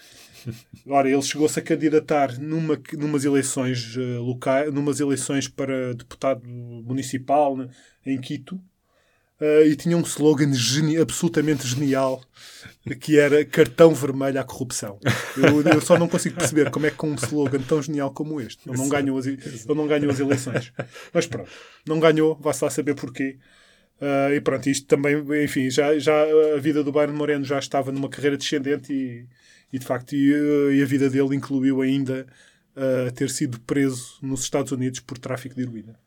Ora, 0.87 1.09
ele 1.09 1.21
chegou-se 1.21 1.59
a 1.59 1.61
candidatar 1.61 2.39
numa, 2.39 2.81
numas 2.93 3.25
eleições 3.25 3.95
eh, 3.97 4.17
locais, 4.17 4.73
numas 4.73 5.01
eleições 5.01 5.49
para 5.49 5.93
deputado 5.93 6.47
municipal 6.47 7.57
né, 7.57 7.69
em 8.05 8.19
Quito. 8.19 8.59
Eh, 9.39 9.67
e 9.67 9.75
tinha 9.75 9.97
um 9.97 10.01
slogan 10.01 10.53
geni- 10.53 10.97
absolutamente 10.97 11.67
genial 11.67 12.21
que 13.01 13.19
era 13.19 13.43
cartão 13.43 13.93
vermelho 13.93 14.39
à 14.39 14.43
corrupção. 14.43 14.99
Eu, 15.35 15.61
eu 15.61 15.81
só 15.81 15.97
não 15.97 16.07
consigo 16.07 16.35
perceber 16.35 16.71
como 16.71 16.85
é 16.85 16.89
que 16.91 16.95
com 16.95 17.09
um 17.11 17.15
slogan 17.15 17.59
tão 17.59 17.81
genial 17.81 18.11
como 18.11 18.39
este 18.39 18.67
ele 18.67 18.77
não 18.77 18.87
ganhou 18.89 19.17
as, 19.17 19.25
ele 19.25 19.39
não 19.75 19.87
ganhou 19.87 20.09
as 20.11 20.19
eleições. 20.19 20.71
Mas 21.13 21.27
pronto, 21.27 21.49
não 21.85 21.99
ganhou, 21.99 22.35
vá-se 22.39 22.63
lá 22.63 22.69
saber 22.69 22.95
porquê. 22.95 23.37
Ah, 23.99 24.33
e 24.33 24.39
pronto, 24.39 24.69
isto 24.69 24.87
também, 24.87 25.15
enfim, 25.43 25.69
já, 25.69 25.97
já 25.99 26.13
a 26.55 26.59
vida 26.59 26.83
do 26.83 26.91
Byron 26.91 27.13
Moreno 27.13 27.43
já 27.43 27.59
estava 27.59 27.91
numa 27.91 28.07
carreira 28.07 28.37
descendente 28.37 28.93
e, 28.93 29.25
e 29.73 29.79
de 29.79 29.85
facto, 29.85 30.13
e, 30.13 30.77
e 30.77 30.81
a 30.81 30.85
vida 30.85 31.09
dele 31.09 31.35
incluiu 31.35 31.81
ainda 31.81 32.25
ah, 32.75 33.11
ter 33.13 33.29
sido 33.29 33.59
preso 33.61 34.17
nos 34.21 34.43
Estados 34.43 34.71
Unidos 34.71 34.99
por 34.99 35.17
tráfico 35.17 35.55
de 35.55 35.63
heroína. 35.63 35.99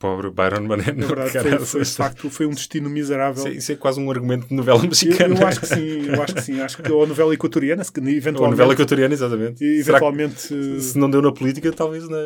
Pobre 0.00 0.30
Byron 0.30 0.62
Moreno. 0.62 0.98
Na 0.98 1.06
verdade, 1.06 1.38
foi, 1.38 1.58
foi, 1.66 1.82
de 1.82 1.90
facto, 1.90 2.30
foi 2.30 2.46
um 2.46 2.50
destino 2.50 2.88
miserável. 2.88 3.42
Isso, 3.44 3.48
é, 3.48 3.52
isso 3.52 3.72
é 3.72 3.76
quase 3.76 4.00
um 4.00 4.10
argumento 4.10 4.48
de 4.48 4.54
novela 4.54 4.78
Eu, 4.78 4.88
mexicana. 4.88 5.38
eu 5.38 5.46
acho 5.46 5.60
que 5.60 5.66
sim, 5.66 6.06
eu 6.08 6.22
acho 6.22 6.34
que 6.34 6.40
sim. 6.40 6.58
Acho 6.60 6.82
que 6.82 6.90
ou 6.90 7.04
a 7.04 7.06
novela 7.06 7.34
equatoriana, 7.34 7.84
se 7.84 7.92
que 7.92 8.00
Ou 8.00 8.06
a 8.06 8.10
eventualmente, 8.10 8.50
novela 8.52 8.72
equatoriana, 8.72 9.12
exatamente. 9.12 9.58
que 9.58 9.78
eventualmente 9.80 10.54
eh, 10.54 10.80
se 10.80 10.96
não 10.98 11.10
deu 11.10 11.20
na 11.20 11.30
política, 11.30 11.70
talvez 11.70 12.08
na- 12.08 12.16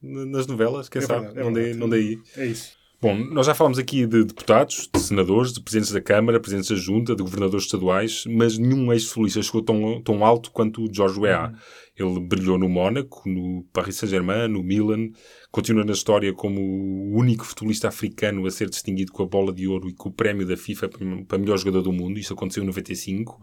na- 0.00 0.26
nas 0.26 0.46
novelas, 0.46 0.88
quem 0.88 1.02
É 1.02 1.04
sabe? 1.04 1.26
verdade, 1.26 1.40
é 1.40 1.44
não, 1.44 1.52
dei, 1.52 1.74
não 1.74 1.88
dei 1.88 2.00
aí. 2.36 2.44
é 2.44 2.46
isso. 2.46 2.77
Bom, 3.00 3.14
nós 3.14 3.46
já 3.46 3.54
falámos 3.54 3.78
aqui 3.78 4.04
de 4.08 4.24
deputados, 4.24 4.90
de 4.92 4.98
senadores, 5.00 5.52
de 5.52 5.60
presidentes 5.60 5.92
da 5.92 6.00
Câmara, 6.00 6.40
presidentes 6.40 6.70
da 6.70 6.76
Junta, 6.76 7.14
de 7.14 7.22
governadores 7.22 7.66
estaduais, 7.66 8.24
mas 8.26 8.58
nenhum 8.58 8.92
ex-futbolista 8.92 9.40
chegou 9.40 9.62
tão, 9.62 10.02
tão 10.02 10.24
alto 10.24 10.50
quanto 10.50 10.82
o 10.82 10.92
Jorge 10.92 11.20
Weah. 11.20 11.52
Ele 11.96 12.18
brilhou 12.18 12.58
no 12.58 12.68
Mónaco, 12.68 13.22
no 13.28 13.64
Paris 13.72 13.94
Saint-Germain, 13.94 14.48
no 14.48 14.64
Milan, 14.64 15.10
continua 15.52 15.84
na 15.84 15.92
história 15.92 16.32
como 16.32 16.60
o 16.60 17.16
único 17.16 17.44
futebolista 17.44 17.86
africano 17.86 18.44
a 18.44 18.50
ser 18.50 18.68
distinguido 18.68 19.12
com 19.12 19.22
a 19.22 19.26
bola 19.26 19.52
de 19.52 19.68
ouro 19.68 19.88
e 19.88 19.94
com 19.94 20.08
o 20.08 20.12
prémio 20.12 20.44
da 20.44 20.56
FIFA 20.56 20.90
para 21.28 21.38
melhor 21.38 21.56
jogador 21.56 21.82
do 21.82 21.92
mundo. 21.92 22.18
Isto 22.18 22.34
aconteceu 22.34 22.64
em 22.64 22.66
95. 22.66 23.40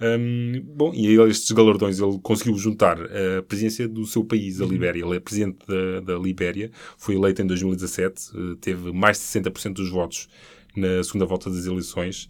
Hum, 0.00 0.62
bom, 0.74 0.94
e 0.94 1.20
a 1.20 1.26
estes 1.26 1.50
galardões 1.50 2.00
ele 2.00 2.18
conseguiu 2.22 2.56
juntar 2.56 2.98
a 3.02 3.42
presidência 3.42 3.86
do 3.86 4.06
seu 4.06 4.24
país, 4.24 4.60
a 4.60 4.64
Libéria. 4.64 5.04
Ele 5.04 5.16
é 5.16 5.20
presidente 5.20 5.58
da, 5.66 6.00
da 6.00 6.18
Libéria, 6.18 6.70
foi 6.96 7.16
eleito 7.16 7.42
em 7.42 7.46
2017, 7.46 8.30
eh, 8.34 8.56
teve 8.60 8.92
mais 8.92 9.18
de 9.18 9.24
60% 9.24 9.74
dos 9.74 9.90
votos 9.90 10.28
na 10.74 11.04
segunda 11.04 11.26
volta 11.26 11.50
das 11.50 11.66
eleições. 11.66 12.28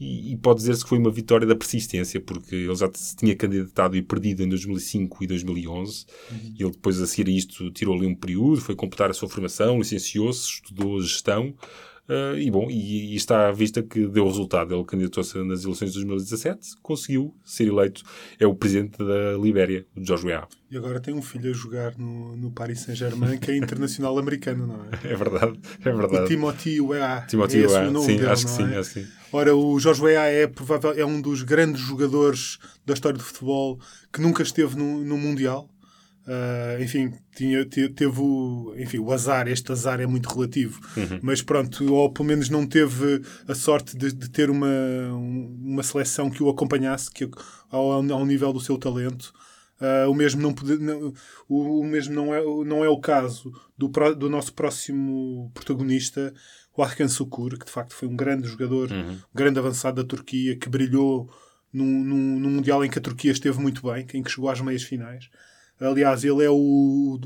E, 0.00 0.32
e 0.32 0.36
pode 0.36 0.60
dizer-se 0.60 0.84
que 0.84 0.88
foi 0.88 0.98
uma 0.98 1.10
vitória 1.10 1.44
da 1.46 1.56
persistência, 1.56 2.20
porque 2.20 2.54
ele 2.54 2.74
já 2.76 2.88
se 2.94 3.16
tinha 3.16 3.34
candidatado 3.34 3.96
e 3.96 4.02
perdido 4.02 4.44
em 4.44 4.48
2005 4.48 5.24
e 5.24 5.26
2011. 5.26 6.06
E 6.56 6.62
ele 6.62 6.70
depois 6.70 7.00
a 7.00 7.06
seguir 7.06 7.28
a 7.30 7.34
isto 7.34 7.70
tirou 7.72 7.96
ali 7.96 8.06
um 8.06 8.14
período, 8.14 8.60
foi 8.60 8.76
completar 8.76 9.10
a 9.10 9.14
sua 9.14 9.28
formação, 9.28 9.78
licenciou-se, 9.78 10.48
estudou 10.48 11.00
gestão. 11.00 11.52
Uh, 12.08 12.38
e 12.38 12.50
bom, 12.50 12.70
e, 12.70 13.12
e 13.12 13.16
está 13.16 13.48
à 13.48 13.52
vista 13.52 13.82
que 13.82 14.06
deu 14.06 14.24
resultado. 14.26 14.74
Ele 14.74 14.84
candidatou-se 14.84 15.36
nas 15.44 15.64
eleições 15.64 15.88
de 15.92 15.98
2017, 16.04 16.76
conseguiu 16.82 17.34
ser 17.44 17.68
eleito. 17.68 18.02
É 18.40 18.46
o 18.46 18.54
presidente 18.54 18.96
da 18.96 19.36
Libéria, 19.36 19.86
o 19.94 20.02
George 20.02 20.26
Weah. 20.26 20.48
E 20.70 20.76
agora 20.76 21.00
tem 21.00 21.12
um 21.12 21.20
filho 21.20 21.50
a 21.50 21.52
jogar 21.52 21.98
no, 21.98 22.34
no 22.34 22.50
Paris 22.50 22.80
Saint-Germain 22.80 23.38
que 23.38 23.50
é 23.50 23.56
internacional 23.56 24.18
americano, 24.18 24.66
não 24.66 24.84
é? 24.84 25.12
É 25.12 25.16
verdade, 25.16 25.60
é 25.84 25.92
O 25.92 25.96
verdade. 25.96 26.28
Timothy 26.28 26.80
Weah. 26.80 27.26
Timothy 27.26 27.62
é 27.62 27.66
Weah, 27.66 27.90
o 27.90 28.02
sim, 28.02 28.16
dele, 28.16 28.26
acho 28.26 28.44
que 28.46 28.50
sim, 28.52 28.62
é? 28.62 28.78
acho 28.78 28.94
que 28.94 29.00
sim. 29.00 29.06
Ora, 29.30 29.54
o 29.54 29.78
Jorge 29.78 30.02
Weah 30.02 30.26
é, 30.28 30.46
provável, 30.46 30.92
é 30.92 31.04
um 31.04 31.20
dos 31.20 31.42
grandes 31.42 31.82
jogadores 31.82 32.58
da 32.86 32.94
história 32.94 33.18
do 33.18 33.24
futebol 33.24 33.78
que 34.10 34.22
nunca 34.22 34.42
esteve 34.42 34.76
no, 34.76 35.04
no 35.04 35.18
Mundial. 35.18 35.68
Ah, 36.30 36.76
enfim, 36.82 37.10
tinha, 37.34 37.64
te- 37.64 37.88
teve 37.88 38.20
o, 38.20 38.74
enfim, 38.76 38.98
o 38.98 39.10
azar, 39.12 39.48
este 39.48 39.72
azar 39.72 39.98
é 39.98 40.06
muito 40.06 40.28
relativo, 40.28 40.78
mas 41.22 41.40
pronto, 41.40 41.90
ou 41.94 42.12
pelo 42.12 42.28
menos 42.28 42.50
não 42.50 42.66
teve 42.66 43.22
a 43.46 43.54
sorte 43.54 43.96
de, 43.96 44.12
de 44.12 44.28
ter 44.28 44.50
uma, 44.50 44.66
um- 44.66 45.56
uma 45.72 45.82
seleção 45.82 46.28
que 46.28 46.42
o 46.42 46.50
acompanhasse 46.50 47.10
que, 47.10 47.26
ao, 47.70 47.90
ao 47.92 48.26
nível 48.26 48.52
do 48.52 48.60
seu 48.60 48.76
talento. 48.76 49.32
Ah, 49.80 50.06
o 50.08 50.12
mesmo 50.14 50.42
não, 50.42 50.52
pode, 50.52 50.76
não, 50.76 51.14
o, 51.48 51.80
o 51.80 51.84
mesmo 51.86 52.12
não, 52.14 52.34
é, 52.34 52.42
não 52.66 52.84
é 52.84 52.88
o 52.90 53.00
caso 53.00 53.50
do, 53.78 53.88
pró- 53.88 54.12
do 54.12 54.28
nosso 54.28 54.52
próximo 54.52 55.50
protagonista, 55.54 56.34
o 56.76 56.82
Arkan 56.82 57.08
Sukur, 57.08 57.56
que 57.58 57.64
de 57.64 57.70
facto 57.72 57.94
foi 57.94 58.06
um 58.06 58.16
grande 58.16 58.46
jogador, 58.48 58.92
um 58.92 59.16
grande 59.34 59.58
avançado 59.58 60.02
da 60.02 60.06
Turquia, 60.08 60.56
que 60.56 60.68
brilhou 60.68 61.30
num, 61.72 62.04
num, 62.04 62.38
num 62.40 62.50
Mundial 62.50 62.84
em 62.84 62.90
que 62.90 62.98
a 62.98 63.02
Turquia 63.02 63.32
esteve 63.32 63.58
muito 63.60 63.82
bem, 63.90 64.06
em 64.14 64.22
que 64.22 64.30
chegou 64.30 64.50
às 64.50 64.60
meias 64.60 64.82
finais. 64.82 65.28
Aliás, 65.80 66.24
ele 66.24 66.44
é 66.44 66.50
o, 66.50 67.18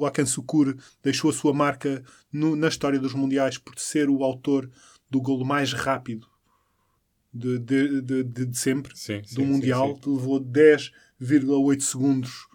o 0.00 0.04
Akan 0.06 0.26
Sukur, 0.26 0.76
deixou 1.02 1.30
a 1.30 1.32
sua 1.34 1.52
marca 1.52 2.02
no- 2.32 2.56
na 2.56 2.68
história 2.68 2.98
dos 2.98 3.14
Mundiais 3.14 3.58
por 3.58 3.78
ser 3.78 4.08
o 4.10 4.24
autor 4.24 4.68
do 5.10 5.20
golo 5.20 5.44
mais 5.44 5.72
rápido 5.72 6.26
de, 7.32 7.58
de, 7.58 8.00
de, 8.02 8.24
de- 8.24 8.58
sempre 8.58 8.96
Sim, 8.96 9.20
do 9.22 9.26
sim, 9.42 9.44
Mundial. 9.44 9.98
sim. 10.02 10.10
Levou 10.14 10.40
10,8 10.40 11.80
segundos 11.80 12.46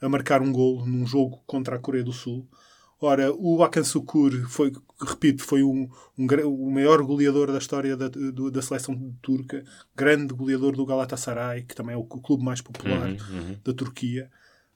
a 0.00 0.08
marcar 0.08 0.42
um 0.42 0.52
golo 0.52 0.86
num 0.86 1.06
jogo 1.06 1.42
contra 1.46 1.76
a 1.76 1.78
Coreia 1.78 2.04
do 2.04 2.12
Sul. 2.12 2.46
Ora, 3.00 3.32
o 3.34 3.62
Akan 3.64 3.82
Sukur 3.82 4.30
foi, 4.48 4.72
repito, 5.00 5.42
foi 5.42 5.62
um, 5.64 5.88
um 6.16 6.26
o 6.46 6.70
maior 6.70 7.02
goleador 7.02 7.50
da 7.50 7.58
história 7.58 7.96
da, 7.96 8.08
do- 8.08 8.50
da 8.50 8.62
seleção 8.62 9.12
turca, 9.20 9.64
grande 9.96 10.32
goleador 10.32 10.76
do 10.76 10.86
Galatasaray, 10.86 11.64
que 11.64 11.74
também 11.74 11.94
é 11.94 11.98
o 11.98 12.04
clube 12.04 12.44
mais 12.44 12.60
popular 12.60 13.10
Uhum, 13.10 13.56
da 13.64 13.74
Turquia. 13.74 14.30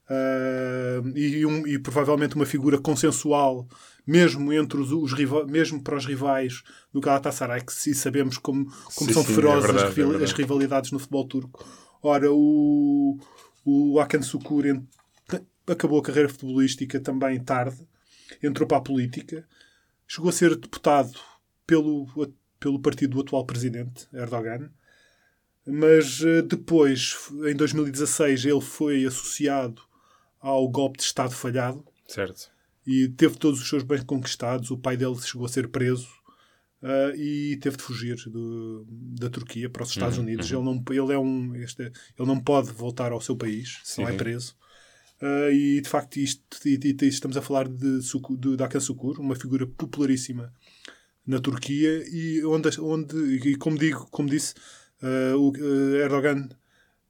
Ah, 0.09 1.03
e, 1.15 1.45
um- 1.45 1.67
e 1.67 1.79
provavelmente 1.79 2.37
uma 2.37 2.47
figura 2.47 2.79
consensual, 2.79 3.67
mesmo 4.07 4.53
entre 4.53 4.79
os, 4.79 4.93
os 4.93 5.13
mesmo 5.49 5.83
para 5.83 5.97
os 5.97 6.07
rivais 6.07 6.63
do 6.93 7.01
Galatasaray, 7.01 7.63
que 7.65 7.73
se 7.73 7.93
sabemos 7.95 8.39
como, 8.39 8.67
como 8.95 9.09
Sim, 9.09 9.13
são 9.15 9.25
sim, 9.25 9.33
é 9.33 9.35
ferozes 9.35 9.65
verdade, 9.71 9.85
as, 9.87 9.91
é 9.93 9.95
rivali- 9.95 10.11
verdade. 10.13 10.25
as 10.25 10.33
rivalidades 10.39 10.93
no 10.93 10.99
futebol 10.99 11.27
turco. 11.27 11.65
Ora, 12.03 12.31
o, 12.33 13.19
o 13.65 13.99
Akan 13.99 14.23
Sukur 14.23 14.65
acabou 15.67 15.99
a 15.99 16.03
carreira 16.03 16.29
futebolística 16.29 17.01
também 17.01 17.41
tarde, 17.43 17.77
entrou 18.41 18.67
para 18.69 18.79
a 18.79 18.81
política, 18.83 19.45
chegou 20.07 20.29
a 20.29 20.33
ser 20.33 20.55
deputado 20.55 21.19
pelo, 21.67 22.07
pelo 22.61 22.79
partido 22.81 23.15
do 23.17 23.21
atual 23.23 23.45
presidente, 23.45 24.07
Erdogan, 24.13 24.71
mas 25.67 26.23
eh, 26.25 26.43
depois, 26.43 27.17
em 27.45 27.57
2016, 27.57 28.45
ele 28.45 28.61
foi 28.61 29.05
associado 29.05 29.83
ao 30.49 30.69
golpe 30.69 30.99
de 30.99 31.05
Estado 31.05 31.33
falhado 31.35 31.85
Certo. 32.07 32.51
e 32.87 33.09
teve 33.09 33.37
todos 33.37 33.61
os 33.61 33.69
seus 33.69 33.83
bens 33.83 34.05
conquistados. 34.05 34.71
O 34.71 34.79
pai 34.79 34.97
dele 34.97 35.17
chegou 35.21 35.45
a 35.47 35.49
ser 35.49 35.69
preso 35.69 36.09
ah, 36.83 37.13
e 37.17 37.57
teve 37.61 37.77
de 37.77 37.83
fugir 37.83 38.17
do- 38.31 38.87
da 38.89 39.29
Turquia 39.29 39.69
para 39.69 39.83
os 39.83 39.91
Estados 39.91 40.19
Uhum, 40.19 40.25
Unidos. 40.25 40.51
Ele, 40.51 40.63
não, 40.63 40.85
ele, 40.91 41.13
é 41.13 41.19
um, 41.19 41.55
este, 41.57 41.83
ele 41.83 41.93
não 42.29 42.39
pode 42.39 42.71
voltar 42.73 43.11
ao 43.13 43.21
seu 43.21 43.35
país 43.37 43.81
se 43.83 44.01
não 44.01 44.09
é 44.09 44.13
Sim. 44.13 44.19
preso. 44.19 44.55
Ah, 45.21 45.51
e 45.51 45.81
de 45.81 45.89
facto, 45.89 46.17
isto, 46.19 46.45
e- 46.69 46.79
e- 46.85 47.07
estamos 47.09 47.37
a 47.37 47.43
falar 47.43 47.67
de, 47.69 48.03
Suku- 48.03 48.37
de 48.37 48.57
Dakan 48.57 48.81
Sukur, 48.81 49.19
uma 49.19 49.35
figura 49.35 49.67
popularíssima 49.67 50.53
na 51.27 51.41
Turquia 51.41 52.05
e 52.09 52.45
onde, 52.45 52.81
onde 52.81 53.17
e 53.49 53.57
como 53.57 53.77
digo, 53.79 54.07
como 54.11 54.29
disse, 54.29 54.55
ah, 55.03 55.35
o 55.37 55.53
ah, 55.57 55.97
Erdogan, 56.05 56.49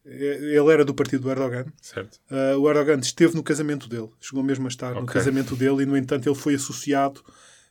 ele 0.07 0.73
era 0.73 0.85
do 0.85 0.95
partido 0.95 1.23
do 1.23 1.31
Erdogan. 1.31 1.67
Certo. 1.83 2.21
Uh, 2.31 2.59
o 2.59 2.69
Erdogan 2.69 3.01
esteve 3.01 3.35
no 3.35 3.43
casamento 3.43 3.89
dele, 3.89 4.09
chegou 4.21 4.43
mesmo 4.43 4.67
a 4.67 4.69
estar 4.69 4.95
no 4.95 5.03
Ok. 5.03 5.15
casamento 5.15 5.57
dele 5.57 5.83
e, 5.83 5.87
no 5.87 5.97
entanto, 5.97 6.29
ele 6.29 6.37
foi 6.37 6.55
associado 6.55 7.21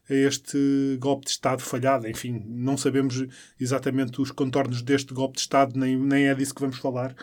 a 0.10 0.14
este 0.14 0.98
golpe 1.00 1.26
de 1.26 1.32
Estado 1.32 1.62
falhado. 1.62 2.08
Enfim, 2.08 2.44
não 2.48 2.78
sabemos 2.78 3.26
exatamente 3.60 4.22
os 4.22 4.32
contornos 4.32 4.82
deste 4.82 5.14
golpe 5.14 5.36
de 5.36 5.42
Estado, 5.42 5.80
nem, 5.80 5.98
nem 5.98 6.28
é 6.28 6.36
disso 6.36 6.54
que 6.54 6.62
vamos 6.62 6.78
falar. 6.78 7.16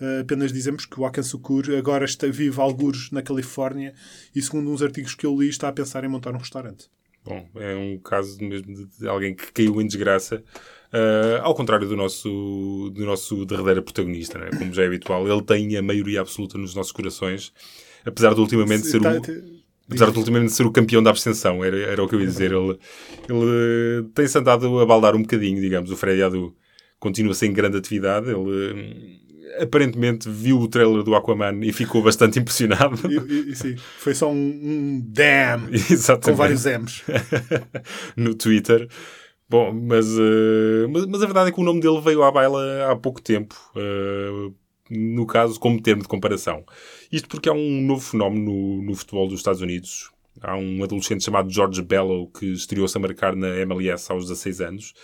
Uh, 0.00 0.20
apenas 0.20 0.52
dizemos 0.52 0.84
que 0.84 1.00
o 1.00 1.06
Akan 1.06 1.22
Sukur 1.22 1.74
agora 1.78 2.04
está, 2.04 2.26
vive 2.26 2.60
algures 2.60 3.10
na 3.10 3.22
Califórnia 3.22 3.94
e, 4.34 4.42
segundo 4.42 4.70
uns 4.70 4.82
artigos 4.82 5.14
que 5.14 5.24
eu 5.24 5.34
li, 5.40 5.48
está 5.48 5.68
a 5.68 5.72
pensar 5.72 6.04
em 6.04 6.08
montar 6.08 6.34
um 6.34 6.38
restaurante. 6.38 6.90
Bom, 7.24 7.48
é 7.56 7.74
um 7.74 7.98
caso 7.98 8.38
mesmo 8.40 8.74
de, 8.74 8.86
de 8.98 9.08
alguém 9.08 9.34
que 9.34 9.50
caiu 9.52 9.80
em 9.80 9.86
desgraça. 9.86 10.44
Uh, 10.96 11.42
ao 11.42 11.54
contrário 11.54 11.86
do 11.86 11.94
nosso, 11.96 12.90
do 12.94 13.04
nosso 13.04 13.44
derradeiro 13.44 13.82
protagonista, 13.82 14.38
né? 14.38 14.48
como 14.56 14.72
já 14.72 14.82
é 14.82 14.86
habitual, 14.86 15.28
ele 15.28 15.42
tem 15.42 15.76
a 15.76 15.82
maioria 15.82 16.20
absoluta 16.22 16.56
nos 16.56 16.74
nossos 16.74 16.92
corações, 16.92 17.52
apesar 18.04 18.32
de 18.34 18.40
ultimamente 18.40 18.86
ser 18.86 18.98
o, 18.98 19.02
Tá- 19.02 19.20
apesar 19.88 20.10
de 20.10 20.18
ultimamente 20.18 20.52
ser 20.52 20.64
o 20.64 20.70
campeão 20.70 21.02
da 21.02 21.10
abstenção, 21.10 21.62
era, 21.64 21.76
era 21.76 22.02
o 22.02 22.08
que 22.08 22.14
eu 22.14 22.20
ia 22.20 22.26
dizer. 22.26 22.52
Ele, 22.52 22.78
ele 23.28 24.08
tem-se 24.14 24.38
andado 24.38 24.78
a 24.80 24.86
baldar 24.86 25.14
um 25.14 25.22
bocadinho, 25.22 25.60
digamos. 25.60 25.90
O 25.90 25.96
Freddy 25.96 26.22
Adu 26.22 26.54
continua 26.98 27.34
sem 27.34 27.52
grande 27.52 27.76
atividade. 27.76 28.30
Ele 28.30 28.36
hum, 28.38 29.18
aparentemente 29.60 30.28
viu 30.30 30.58
o 30.60 30.68
trailer 30.68 31.02
do 31.02 31.14
Aquaman 31.14 31.60
e 31.62 31.72
ficou 31.72 32.02
bastante 32.02 32.38
impressionado. 32.38 32.98
E- 33.12 33.50
e 33.50 33.54
sim, 33.56 33.76
foi 33.98 34.14
só 34.14 34.30
um, 34.30 34.34
um 34.34 35.02
damn 35.04 35.68
Exatamente. 35.90 36.24
com 36.30 36.34
vários 36.36 36.64
M's. 36.64 37.02
no 38.16 38.34
Twitter. 38.34 38.88
Bom, 39.48 39.72
mas, 39.72 40.06
eh, 40.18 40.86
mas, 40.90 41.06
mas 41.06 41.22
a 41.22 41.26
verdade 41.26 41.50
é 41.50 41.52
que 41.52 41.60
o 41.60 41.64
nome 41.64 41.80
dele 41.80 42.00
veio 42.00 42.22
à 42.24 42.30
baila 42.32 42.90
há 42.90 42.96
pouco 42.96 43.22
tempo. 43.22 43.54
eh, 43.76 44.50
no 44.88 45.26
caso, 45.26 45.58
como 45.58 45.82
termo 45.82 46.02
de 46.02 46.08
comparação. 46.08 46.64
Isto 47.10 47.28
porque 47.28 47.48
há 47.48 47.52
um 47.52 47.82
novo 47.82 48.00
fenómeno 48.00 48.44
no, 48.52 48.82
no 48.82 48.94
futebol 48.94 49.26
dos 49.26 49.40
Estados 49.40 49.60
Unidos. 49.60 50.10
Há 50.40 50.54
um 50.56 50.84
adolescente 50.84 51.24
chamado 51.24 51.50
George 51.50 51.82
Bellow 51.82 52.28
que 52.28 52.46
estreou-se 52.52 52.96
a 52.96 53.00
marcar 53.00 53.34
na 53.34 53.48
MLS 53.58 54.12
aos 54.12 54.24
16 54.26 54.60
anos. 54.60 54.94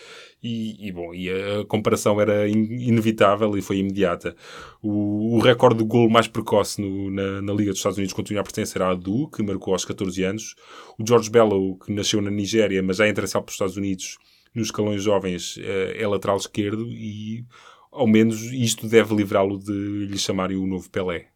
E, 0.42 0.86
e, 0.88 0.92
bom, 0.92 1.12
e 1.14 1.28
a 1.30 1.64
comparação 1.66 2.20
era 2.20 2.48
in- 2.48 2.86
inevitável 2.88 3.56
e 3.56 3.62
foi 3.62 3.78
imediata. 3.78 4.36
O, 4.80 5.36
o 5.36 5.40
recorde 5.40 5.78
de 5.82 5.84
gol 5.88 6.08
mais 6.10 6.28
precoce 6.28 6.80
no- 6.80 7.10
na, 7.10 7.42
na 7.42 7.52
Liga 7.52 7.70
dos 7.70 7.78
Estados 7.78 7.98
Unidos 7.98 8.12
continua 8.14 8.40
a 8.42 8.44
pertencer 8.44 8.82
à 8.82 8.90
Adu, 8.90 9.28
que 9.30 9.42
marcou 9.42 9.72
aos 9.72 9.84
14 9.84 10.22
anos. 10.22 10.54
O 10.98 11.04
George 11.06 11.30
Bellow, 11.30 11.76
que 11.78 11.92
nasceu 11.92 12.20
na 12.22 12.30
Nigéria, 12.30 12.82
mas 12.82 12.98
já 12.98 13.06
é 13.06 13.10
internacional 13.10 13.42
para 13.44 13.50
os 13.50 13.54
Estados 13.54 13.76
Unidos, 13.76 14.18
nos 14.54 14.66
escalões 14.68 15.02
jovens, 15.02 15.58
eh, 15.58 15.96
é 15.98 16.06
lateral 16.06 16.36
esquerdo 16.36 16.86
e, 16.90 17.44
ao 17.90 18.06
menos, 18.06 18.40
isto 18.52 18.86
deve 18.88 19.14
livrá-lo 19.14 19.58
de 19.58 19.72
lhe 20.06 20.18
chamarem 20.18 20.56
o 20.56 20.66
novo 20.66 20.88
Pelé. 20.90 21.26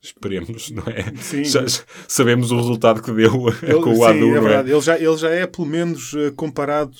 Esperemos, 0.00 0.70
não 0.70 0.82
é? 0.86 1.14
Sim. 1.16 1.44
Já- 1.44 1.64
sabemos 2.06 2.50
o 2.50 2.56
resultado 2.56 3.02
que 3.02 3.10
deu 3.10 3.32
Ele, 3.62 3.80
com 3.80 3.96
o 3.96 4.04
Adu, 4.04 4.36
é 4.48 4.54
é? 4.54 4.60
Ele, 4.60 4.80
já, 4.80 4.96
ele 4.98 5.16
já 5.16 5.30
é, 5.30 5.46
pelo 5.46 5.66
menos, 5.66 6.12
eh, 6.14 6.30
comparado 6.36 6.94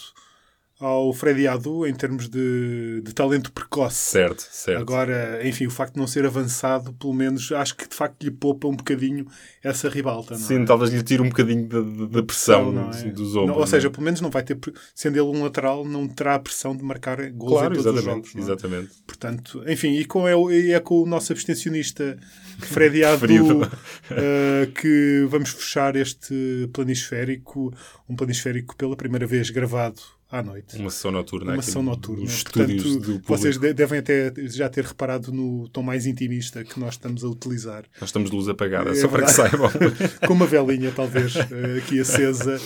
ao 0.81 1.13
Freddy 1.13 1.47
Adu 1.47 1.87
em 1.87 1.95
termos 1.95 2.29
de, 2.29 3.01
de 3.03 3.15
talento 3.15 3.53
precoce. 3.53 3.97
Certo, 3.97 4.47
certo. 4.51 4.81
Agora, 4.81 5.47
enfim, 5.47 5.67
o 5.67 5.71
facto 5.71 5.95
de 5.95 6.01
não 6.01 6.07
ser 6.07 6.27
avançado, 6.27 6.93
pelo 6.95 7.15
menos, 7.15 7.53
acho 7.53 7.77
que 7.77 7.89
de 7.89 7.95
facto 7.95 8.23
lhe 8.25 8.31
poupa 8.31 8.67
um 8.67 8.75
bocadinho 8.75 9.27
essa 9.63 9.89
ribalta. 9.89 10.35
Não 10.35 10.41
Sim, 10.41 10.63
é? 10.63 10.65
talvez 10.65 10.93
lhe 10.93 11.03
tire 11.03 11.23
um 11.23 11.29
bocadinho 11.29 11.69
da, 12.09 12.23
pressão 12.23 12.73
Não, 12.73 12.87
não 12.87 12.91
é? 12.91 13.05
dos 13.05 13.35
Não, 13.35 13.43
ombros. 13.43 13.59
ou 13.59 13.67
seja, 13.67 13.85
não 13.85 13.91
é? 13.91 13.95
pelo 13.95 14.05
menos 14.05 14.21
não 14.21 14.31
vai 14.31 14.43
ter, 14.43 14.59
sendo 14.95 15.17
ele 15.17 15.39
um 15.39 15.43
lateral, 15.45 15.85
não 15.85 16.09
terá 16.09 16.35
a 16.35 16.39
pressão 16.41 16.77
de 16.77 16.83
marcar 16.83 17.19
gols 17.31 17.53
claro, 17.53 17.75
em 17.75 17.83
todos 17.83 17.93
exatamente, 18.01 18.27
os 18.27 18.33
jogos. 18.33 18.35
é? 18.35 18.53
exatamente. 18.53 18.91
Portanto, 19.07 19.65
enfim, 19.69 19.93
e 19.93 20.05
com, 20.05 20.27
é, 20.27 20.35
é 20.71 20.81
com 20.81 21.03
o 21.03 21.07
nosso 21.07 21.33
abstencionista 21.33 22.19
Freddy 22.61 23.05
Adu 23.05 23.63
eh, 24.11 24.69
que 24.75 25.27
vamos 25.29 25.51
fechar 25.51 25.95
este 25.95 26.69
planisférico, 26.73 27.73
um 28.09 28.17
planisférico 28.17 28.77
pela 28.77 28.97
primeira 28.97 29.27
vez 29.27 29.51
gravado 29.51 30.01
à 30.31 30.43
noite. 30.43 30.77
Uma 30.77 30.91
sessão 30.91 31.11
noturna 31.11 31.53
Uma 31.55 31.63
sessão 31.63 31.83
no- 31.83 31.91
noturna. 31.91 32.23
nos 32.23 32.43
Portanto, 32.43 32.99
do 33.01 33.23
vocês 33.27 33.59
de- 33.59 33.73
devem 33.75 33.99
até 34.01 34.33
já 34.49 34.69
ter 34.69 34.85
reparado 34.85 35.33
no 35.33 35.69
tom 35.69 35.83
mais 35.83 36.07
intimista 36.07 36.65
que 36.65 36.79
nós 36.81 36.95
estamos 36.95 37.23
a 37.25 37.29
utilizar. 37.29 37.85
Nós 38.01 38.09
estamos 38.11 38.31
de 38.31 38.37
luz 38.37 38.49
apagada, 38.49 38.91
É 38.91 38.95
só 38.95 39.09
para 39.09 39.25
que 39.27 39.31
saibam. 39.33 39.71
Com 40.27 40.33
uma 40.35 40.47
velinha, 40.47 40.91
talvez, 40.93 41.35
eh, 41.37 41.79
aqui 41.79 42.01
acesa. 42.01 42.61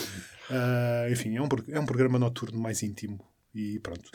Ah, 0.49 1.07
enfim, 1.11 1.35
é 1.37 1.41
um, 1.41 1.47
é 1.69 1.79
um 1.79 1.85
programa 1.85 2.17
noturno 2.17 2.59
mais 2.59 2.81
íntimo. 2.81 3.19
E 3.53 3.79
pronto. 3.79 4.09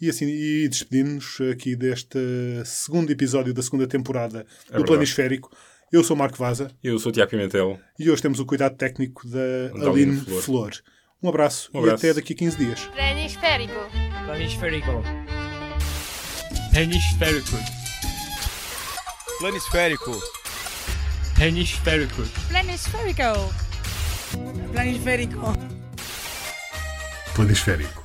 E 0.00 0.08
assim, 0.08 0.26
e 0.26 0.68
despedimos 0.68 1.38
aqui 1.52 1.76
deste 1.76 2.18
segundo 2.64 3.10
episódio 3.10 3.52
da 3.52 3.62
segunda 3.62 3.86
temporada 3.86 4.44
do 4.44 4.46
É 4.68 4.70
verdade. 4.72 4.86
Planisférico. 4.86 5.50
Eu 5.92 6.04
sou 6.04 6.16
Marco 6.16 6.38
Vaza 6.38 6.70
Eu 6.84 6.98
sou 7.00 7.10
o 7.10 7.12
Tiago 7.12 7.30
Pimentel. 7.32 7.78
e 7.98 8.08
hoje 8.08 8.22
temos 8.22 8.38
o 8.38 8.46
cuidado 8.46 8.76
técnico 8.76 9.26
da 9.28 9.68
Da 9.76 9.90
Aline 9.90 10.12
Aline 10.12 10.16
Flor. 10.20 10.42
Flor. 10.42 10.70
Um 11.22 11.28
abraço, 11.28 11.70
Um 11.74 11.78
e 11.80 11.82
abraço. 11.82 12.06
até 12.06 12.14
daqui 12.14 12.32
a 12.32 12.36
15 12.36 12.56
dias. 12.56 12.80
Planisférico. 12.94 13.74
Planisférico. 14.24 15.02
Hemisférico. 16.74 17.56
Planisférico. 19.38 20.20
Hemisférico. 21.40 22.22
Planisférico. 22.48 23.54
Planisférico. 24.72 25.52
Planisférico. 27.34 27.99